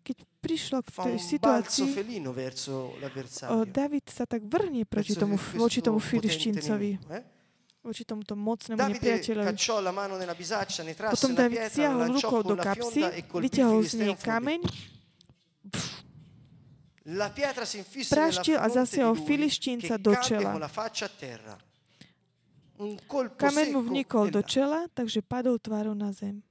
[0.01, 1.93] keď prišlo k tej situácii.
[3.69, 7.40] David sa tak vrnie proti tomu, voči tomu Filištíncovi, eh?
[7.81, 9.57] Voči tomuto mocnému nepriateľovi.
[11.11, 14.61] Potom David lanciò rukou do kapsy, e vyťahol z nej kameň,
[17.11, 20.55] La pietra si infisse praštil a zasiahol Filištínca do čela.
[23.35, 26.45] Kameň mu vnikol e do čela, takže padol tvárou na zem.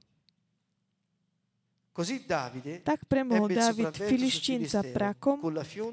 [2.82, 5.38] Tak premohol David Filištínca prakom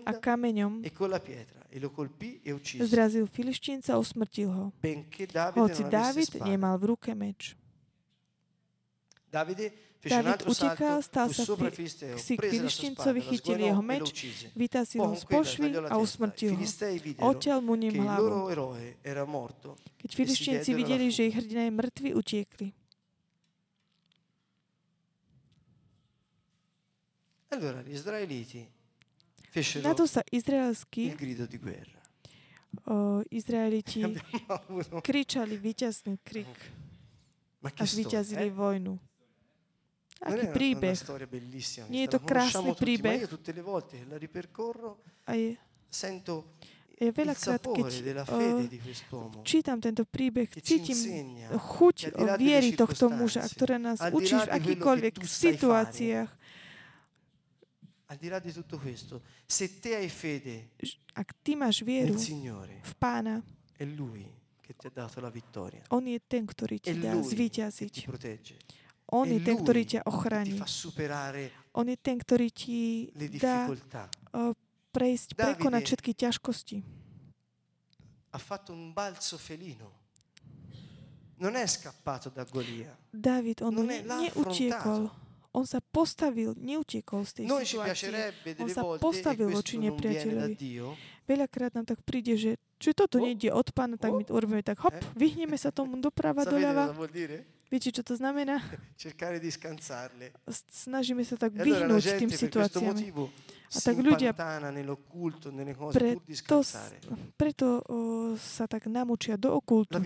[0.04, 0.84] a kameňom
[1.78, 4.72] e e e zrazil Filištínca a usmrtil ho.
[5.56, 6.46] Hoci spada.
[6.46, 7.56] nemal v ruke meč.
[10.08, 14.08] David utekal, stal sa Filisteo, si la chytil jeho e meč,
[14.56, 16.64] vytasil ho z pošvy a usmrtil ho.
[17.28, 18.48] Odtiaľ mu ním hlavu.
[19.98, 22.68] Keď diedero la videli, že ich hrdina je mŕtvy, utiekli.
[27.50, 28.77] Allora gli israeliti
[29.58, 31.98] Na fecero to sa il grido di guerra.
[32.86, 34.06] o, Izraeliti
[35.08, 36.54] kričali víťazný krik
[37.64, 38.54] a storia, zvíťazili eh?
[38.54, 38.94] vojnu.
[40.18, 40.98] Aký príbeh.
[41.94, 43.30] Nie je to krásny príbeh.
[45.30, 45.40] Aj
[45.94, 46.58] sento
[46.98, 47.90] ja veľakrát, keď
[49.46, 50.98] čítam tento príbeh, ci cítim
[51.54, 56.30] chuť o viery tohto muža, ktorá nás učí v akýkoľvek situáciách.
[58.08, 60.72] Al di là di tutto questo, se te hai fede
[61.18, 63.42] Ak ty máš vieru nel Signore, v pána,
[63.76, 64.24] è Lui
[64.62, 67.28] che ti ha dato la vittoria, on je ten, ktorý è ti dá Lui che
[67.28, 67.94] ti zvíťaziť.
[68.06, 68.56] protegge,
[69.12, 70.58] On è je ten, ktorý ťa che ti ochráni.
[70.60, 74.04] fa superare On je ten, ktorý ti le dá difficoltà.
[74.34, 74.54] o,
[74.92, 76.78] prejsť, Davide- prekonať všetky ťažkosti.
[78.34, 79.90] Ha fatto un balzo felino.
[81.40, 82.98] Non è scappato da Golia.
[83.10, 85.10] David, on Non ne, è- l'ha neutiekol.
[85.58, 88.14] On sa postavil, neutiekol z tej Noi ci situácie.
[88.62, 90.54] On sa postavil voči nepriateľovi.
[91.26, 93.26] Veľakrát nám tak príde, že či toto Oh.
[93.26, 95.02] nejde od pána, tak my to urobíme tak hop, Eh?
[95.18, 96.94] vyhneme sa tomu doprava, doľava.
[97.68, 98.64] Viete, čo to znamená?
[100.72, 102.96] Snažíme sa tak E allora vyhnúť tým situáciám.
[103.68, 104.32] A tak ľudia
[105.92, 106.24] Preto,
[107.36, 107.98] preto o,
[108.40, 110.00] sa tak namučia do okultu.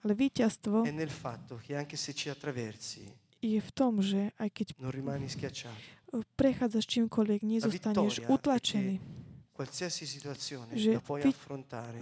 [0.00, 3.10] Ale víťazstvo è nel fatto che anche se ci attraversi,
[3.46, 8.98] je v tom, že aj keď o, prechádzaš čímkoľvek, nezostaneš utlačený.
[10.76, 10.92] Že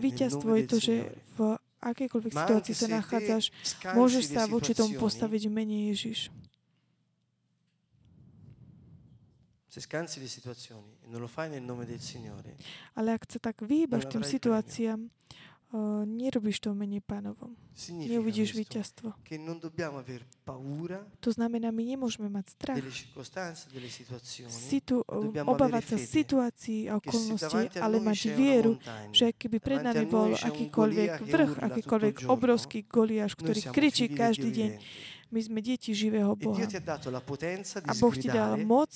[0.03, 0.95] Víťazstvo je to, že
[1.38, 3.45] v akejkoľvek situácii sa nachádzaš,
[3.95, 6.32] môžeš sa voči tomu postaviť v mene Ježiš.
[9.74, 12.55] Se scansi le situazioni e non lo fai nel nome del Signore,
[12.95, 15.11] Ale ak sa tak vyhýbaš tým situáciám,
[15.73, 17.57] o, nerobíš to v mene pánovom.
[17.75, 19.09] significa Neuvidíš víťazstvo.
[19.25, 22.77] che non dobbiamo aver paura To znamená, my nemôžeme mať strach.
[22.79, 29.11] delle circostanze, delle situazioni, Situ, dobbiamo obávať sa situácií a okolností, ale mať vieru, montagna,
[29.11, 34.71] že keby pred nami bol akýkoľvek vrch, akýkoľvek obrovský Goliáš, ktorý kričí každý deň.
[35.35, 36.62] My sme deti živého E Boha.
[37.91, 38.95] A Boh ti dal moc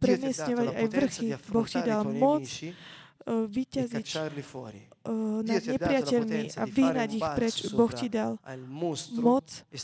[0.00, 1.26] premiesňovať aj vrchy.
[1.52, 4.06] Boh ti dal moc uh, e vyťaziť
[4.42, 4.82] fuori.
[5.06, 7.54] uh, Dio nad nepriateľmi a vyhnať ich preč.
[7.74, 8.38] Boh ti dal
[9.18, 9.76] moc e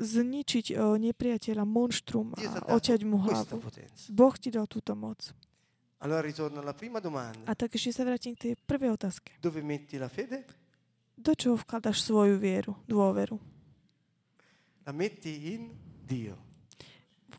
[0.00, 2.40] zničiť nepriateľa, monštrum a
[2.76, 3.60] oťať mu hlavu.
[4.12, 5.32] Boh ti dal túto moc.
[6.04, 9.40] A tak ešte sa vrátim k tej prvej otázke.
[9.40, 10.44] Dove metti la fede?
[11.16, 13.40] Do čoho vkladaš svoju vieru, dôveru?
[14.84, 15.72] La metti in
[16.04, 16.36] Dio.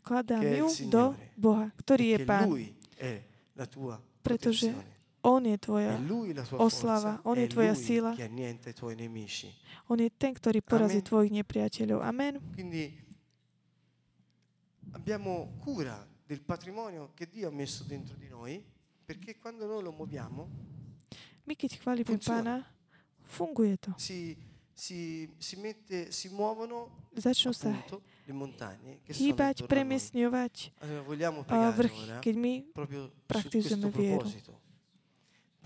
[0.02, 1.14] Vkladám ju do.
[1.38, 2.50] Boha, ktorý je Pán.
[2.50, 3.22] Lui è
[3.54, 3.94] la tua
[4.26, 4.74] Pretože.
[5.26, 5.98] On je tvoja,
[6.54, 7.18] oslava.
[7.26, 8.14] On je tvoja sila.
[9.90, 11.98] On je ten, ktorý porazí tvojich nepriateľov.
[11.98, 12.38] Amen.
[12.54, 12.94] Quindi
[14.94, 18.62] abbiamo cura del patrimonio che Dio ha messo dentro di noi,
[19.02, 20.74] perché quando noi lo muoviamo
[21.46, 22.42] My keď chválime Funziona.
[22.42, 22.66] Pána,
[23.22, 23.94] funguje to.
[23.96, 24.36] si,
[24.74, 28.02] si, si, mette, si muovono Začnú appunto
[29.06, 30.54] hýbať, premiesňovať
[31.72, 32.52] vrchy, keď my
[33.26, 34.26] praktizujeme vieru.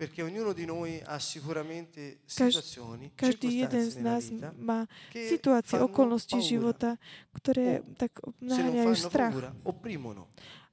[0.00, 6.40] Perché ognuno di noi ha sicuramente situazioni, Každý jeden z nás vita má situácie, okolnosti
[6.40, 6.48] paura.
[6.48, 6.90] života,
[7.36, 9.28] ktoré O, tak naháňajú strach.
[9.36, 9.52] paura.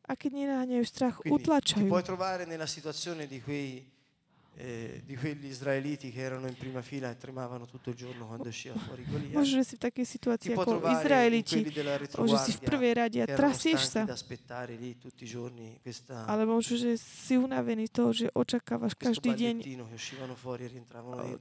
[0.08, 1.88] A keď nenaháňajú strach, Quindi ti utlačajú.
[1.92, 3.84] puoi trovare nella situazione di quei
[4.58, 8.50] eh, di quegli israeliti che erano in prima fila e tremavano tutto il giorno quando
[8.50, 9.38] usciva fuori Golia.
[9.38, 13.20] Možno, že si v takej situácii ako Izraeliti, quelli della že si v prvej rade
[13.22, 14.04] a trasieš sa.
[14.04, 18.28] stanchi da aspettare lì tutti i giorni questa, Alebo možno, že si unavený toho, že
[18.34, 19.56] očakávaš každý deň,
[20.36, 20.66] fuori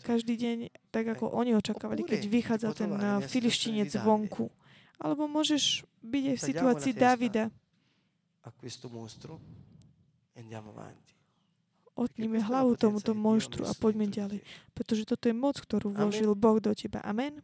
[0.05, 0.57] každý deň,
[0.93, 2.93] tak ako oni očakávali, keď vychádza ten
[3.25, 4.53] filištinec vonku.
[4.97, 6.93] Alebo môžeš byť aj v situácii.
[6.97, 7.53] Davida.
[8.47, 9.41] a questo mostro
[10.33, 11.06] e andiamo avanti.
[11.97, 14.45] Otnime hlavu tomuto monštru a poďme ďalej.
[14.77, 17.01] Pretože toto je moc, ktorú vložil Boh do teba.
[17.01, 17.41] Amen.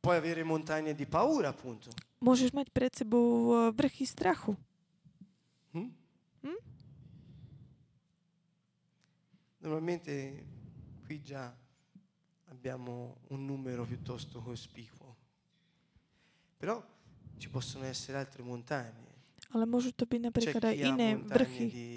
[0.00, 1.92] Puoi avere montagne di paura, appunto.
[2.24, 4.56] Môžeš mať pred sebou uh, vrchy strachu.
[5.76, 5.92] Mm?
[6.48, 6.60] Mm?
[9.60, 10.12] Normalmente
[11.04, 11.52] qui già
[12.48, 15.16] abbiamo un numero piuttosto cospicuo,
[16.56, 16.80] però
[17.36, 19.04] ci possono essere altre montagne.
[19.52, 21.66] Ale môžu to byť napríklad aj iné vrchy.
[21.68, 21.88] di,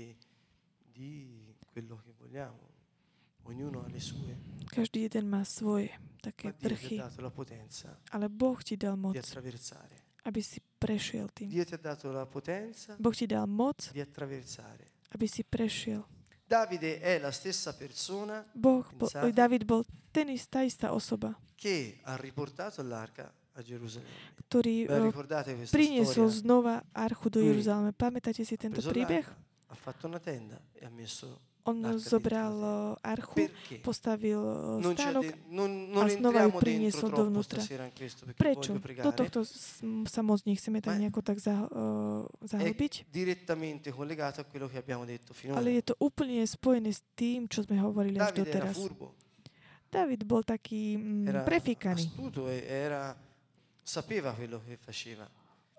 [4.69, 5.89] Každý jeden má svoje
[6.21, 6.95] také ma Dio ti vrchy.
[6.99, 9.95] ha dato la potenza Ale Boh ti dal moc, di attraversare.
[10.27, 11.47] aby si prešiel tým.
[11.49, 14.85] Dio ti ha dato la potenza Boh ti dal moc, di attraversare.
[15.15, 16.03] aby si prešiel.
[16.49, 19.31] Davide è la stessa persona Boh, Pensate.
[19.31, 24.35] David bol ten ist, tá istá osoba, che ha riportato l'arca a Gerusalemme.
[24.49, 26.39] ktorý eh, priniesol storia?
[26.41, 27.93] znova archu do Lui Jeruzaleme.
[27.93, 29.21] Pamätáte si tento príbeh?
[29.23, 33.49] l'arca, ha fatto una tenda e ha messo On zobral eh, archu,
[33.81, 34.39] postavil
[34.81, 35.25] eh, stánok
[36.01, 37.61] a znova ju priniesol dovnútra.
[38.33, 38.79] Prečo?
[38.79, 39.45] Do tohto
[40.07, 43.11] sa moc nechceme tak nejako tak za, È zahlbiť.
[43.11, 45.59] direttamente collegato a quello che abbiamo detto finora.
[45.59, 48.79] Ale je to úplne spojené s tým, čo sme hovorili až doteraz.
[49.89, 52.13] David bol taký mm, era prefíkaný.
[52.49, 53.13] e era,
[53.83, 55.27] sapeva quello che faceva.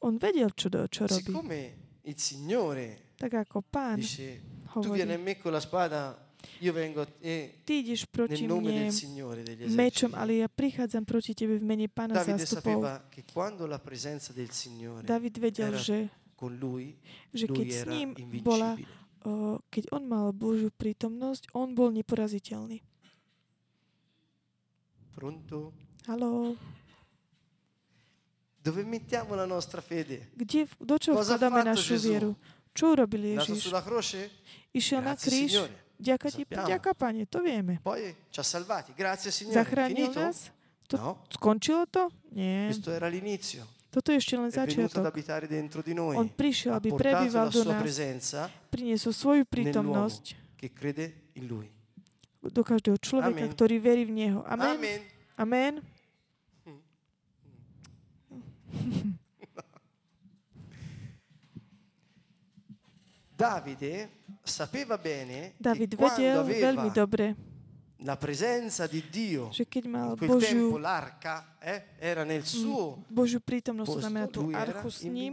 [0.03, 1.33] On vedel, čo, čo robí.
[2.11, 4.43] Il Signore Tak ako pán dice,
[4.83, 6.17] tu vieni a me con la spada,
[6.65, 10.19] io vengo a te ty ideš nel proti nome mne del Signore degli mečom, eserciti.
[10.19, 12.65] ale ja prichádzam proti tebe v mene pána Davide zástupov.
[12.65, 16.97] sapeva che quando la presenza del Signore David vedel, era že, con lui,
[17.31, 18.09] že keď lui s era ním
[18.41, 19.61] bola, invincibile.
[19.69, 22.81] keď on mal Božiu prítomnosť, on bol neporaziteľný.
[25.13, 25.77] Pronto?
[26.09, 26.57] Haló,
[28.61, 30.29] Dove mettiamo la nostra fede?
[30.37, 32.07] kde, do čo Cosa vkladáme našu Gesù?
[32.07, 32.31] vieru?
[32.71, 33.67] Čo urobil Ježiš?
[33.67, 34.29] sulla croce?
[34.71, 35.75] Išiel na Grazie kríž, Signore.
[35.97, 36.69] ďaká ti, sappiamo.
[36.69, 37.81] ďaká Pane, to vieme.
[37.81, 38.93] Poi ci ha salvati.
[38.93, 39.57] Grazie Signore.
[39.57, 40.21] Zachránil Finito?
[40.21, 40.53] nás?
[40.87, 42.13] To No, skončilo to?
[42.31, 42.69] Nie.
[42.69, 43.65] questo era l'inizio.
[43.91, 45.05] Toto je ešte len È venuto ad začiatok.
[45.05, 46.15] abitare dentro di noi.
[46.15, 48.41] On prišiel, Ha aby portato prebýval la do sua nás, presenza
[48.71, 51.67] priniesol svoju nell'uomo prítomnosť che crede in lui.
[52.41, 53.51] do každého človeka, Amen.
[53.51, 54.41] ktorý verí v Neho.
[54.47, 54.79] Amen.
[54.79, 55.01] Amen.
[55.35, 55.73] Amen.
[63.41, 64.11] Davide
[64.45, 67.33] sapeva bene David vedel veľmi dobre,
[68.05, 72.45] la presenza di Dio že keď mal in quel tempo Božiu, l'arca eh, era nel
[72.45, 75.33] suo Božiu prítomnosť, znamená tú archu s ním,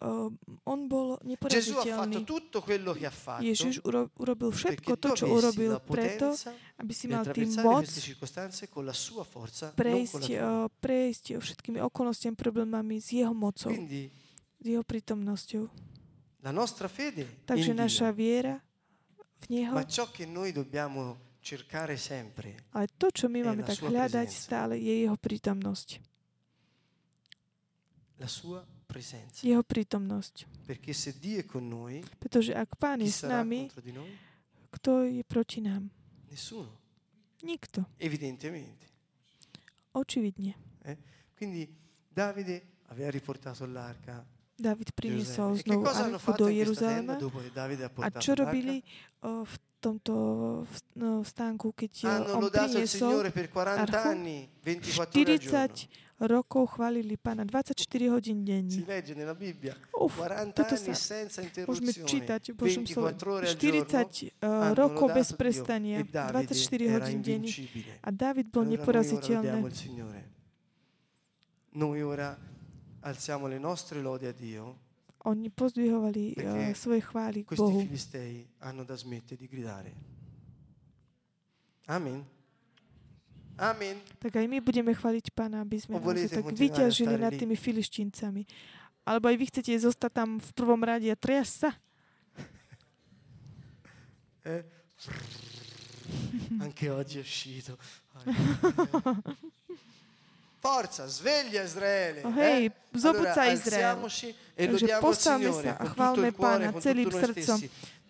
[0.00, 0.32] uh,
[0.64, 2.24] on bol Gesù ha fatto neporaziteľný.
[2.24, 3.84] tutto quello che ha fatto Ježiš
[4.16, 7.84] urobil všetko to, čo urobil preto, potenza aby si di mal tým moc
[9.76, 14.08] prejsť, uh, prejsť všetkými okolnostiami, problémami s jeho mocou, Quindi
[14.60, 15.68] s jeho prítomnosťou.
[16.40, 18.56] la nostra fede Takže naša viera
[19.44, 23.80] v Neho, ma ciò che noi dobbiamo cercare sempre ale to, čo my máme tak
[23.80, 24.44] hľadať presenza.
[24.44, 25.88] stále, je jeho prítomnosť.
[28.20, 29.40] la sua presenza.
[29.40, 30.66] Jeho prítomnosť.
[30.68, 33.70] Perché se Dio è con noi, Pretože ak Pán je s nami,
[34.74, 35.88] kto je proti nám?
[36.30, 36.70] Nessuno,
[37.42, 37.90] Nikto.
[37.98, 38.86] evidentemente.
[39.92, 40.54] Očividne.
[41.34, 41.66] Quindi
[42.08, 44.24] Davide aveva riportato l'arca
[44.60, 45.88] David priniesol znovu
[46.20, 47.16] fatto do Jeruzalema.
[48.04, 48.84] A čo robili
[49.24, 50.14] o, v tomto
[50.68, 56.28] v, no, v stánku, keď Hanno on priniesol per 40 archu.
[56.28, 56.28] anni, 24 ore al giorno.
[56.28, 58.84] 40 rokov chválili Pána 24 hodín Si denne.
[58.86, 59.76] legge nella Bibbia.
[59.96, 63.12] Uf, 40 toto anni senza môžeme interruzione, čítať v Božom slove.
[63.16, 63.84] 24 ore al giorno.
[63.84, 67.48] 40 uh, hanno rokov bez prestania, e Davide 24 era hodín denne.
[68.04, 69.60] A David bol neporaziteľný.
[71.70, 72.36] Noi ora
[73.00, 74.88] alziamo le nostre lodi a Dio
[75.28, 77.84] Oni pozdvihovali uh, svoje chvály k questi Bohu.
[77.84, 79.92] filistei hanno da smettere di gridare.
[81.92, 82.39] Amen.
[83.60, 84.00] Amen.
[84.16, 88.48] Tak aj my budeme chváliť Pána, aby sme naozaj tak vyťažili nad tými filištíncami.
[89.04, 91.70] Alebo aj vy chcete zostať tam v prvom rade a triasť sa.
[96.60, 97.76] Anche oggi è uscito.
[100.60, 102.20] Forza, sveglia Israele.
[102.20, 102.72] Oh, hej, eh?
[102.92, 103.96] zobud Allora, sa Izrael.
[103.96, 107.58] alziamoci e Takže postavme Signore sa a con tutto chválme il cuore, Pána celým srdcom,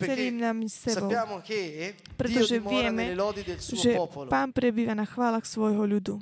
[0.03, 1.07] celým nám sebou.
[1.07, 1.59] sappiamo che
[1.95, 4.27] Dio Pretože vieme, nelle lodi del suo že popolo.
[4.27, 6.19] Pán prebýva na chválach svojho ľudu.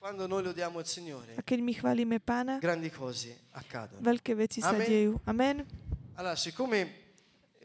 [0.00, 4.02] Quando noi lodiamo il Signore, A keď my chválime Pána, grandi cose accadono.
[4.02, 4.88] veľké veci sa Amen.
[4.88, 5.12] dejú.
[5.28, 5.56] Amen.
[6.18, 6.90] Allora, siccome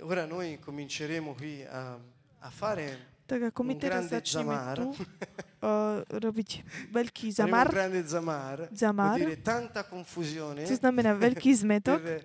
[0.05, 1.97] ora noi cominceremo qui a,
[2.43, 6.49] a fare Tak ako my un teraz začneme zamar, tu uh, robiť
[6.95, 7.67] veľký zamar,
[8.07, 9.19] zamar, Zamar.
[9.19, 10.63] dire tanta confusione.
[10.63, 12.23] To znamená veľký zmetok, per,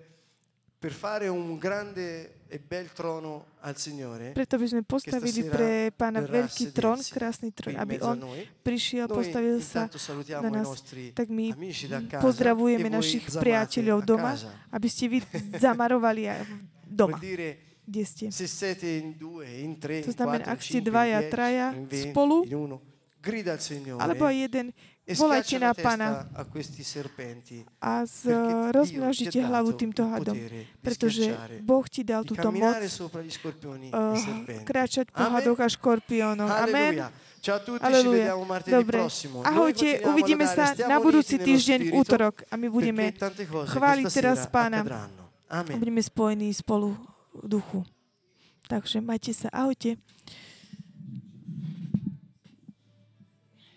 [0.79, 6.21] per fare un grande e bel trono al Signore preto by sme postavili pre Pána
[6.21, 8.45] veľký trón, krásny trón, aby on noi.
[8.61, 9.89] prišiel, Noi postavil sa
[10.39, 10.69] na nás.
[11.17, 11.49] Tak my
[12.05, 14.37] casa pozdravujeme e našich priateľov doma,
[14.69, 15.19] aby ste vy
[15.65, 16.29] zamarovali
[16.85, 18.25] doma, Vuol dire kde ste.
[20.03, 22.47] To znamená, ak ste dvaja, traja spolu,
[23.99, 24.75] alebo jeden,
[25.07, 26.27] e volajte na testa
[27.79, 28.19] a z,
[28.75, 30.35] rozmnožite hlavu týmto hadom,
[30.83, 31.31] pretože
[31.63, 34.19] Boh ti dal túto moc uh,
[34.67, 36.51] kráčať po hadoch a škorpiónoch.
[36.51, 37.07] Amen.
[37.79, 38.39] Aleluja.
[38.63, 38.99] Dobre.
[39.43, 43.11] Ahojte, uvidíme sa na budúci týždeň útorok a my budeme
[43.51, 44.83] chváliť teraz Pána.
[45.79, 47.12] budeme spojení spolu
[47.43, 47.83] duchu.
[48.67, 49.49] Takže majte sa.
[49.49, 49.97] Ahojte.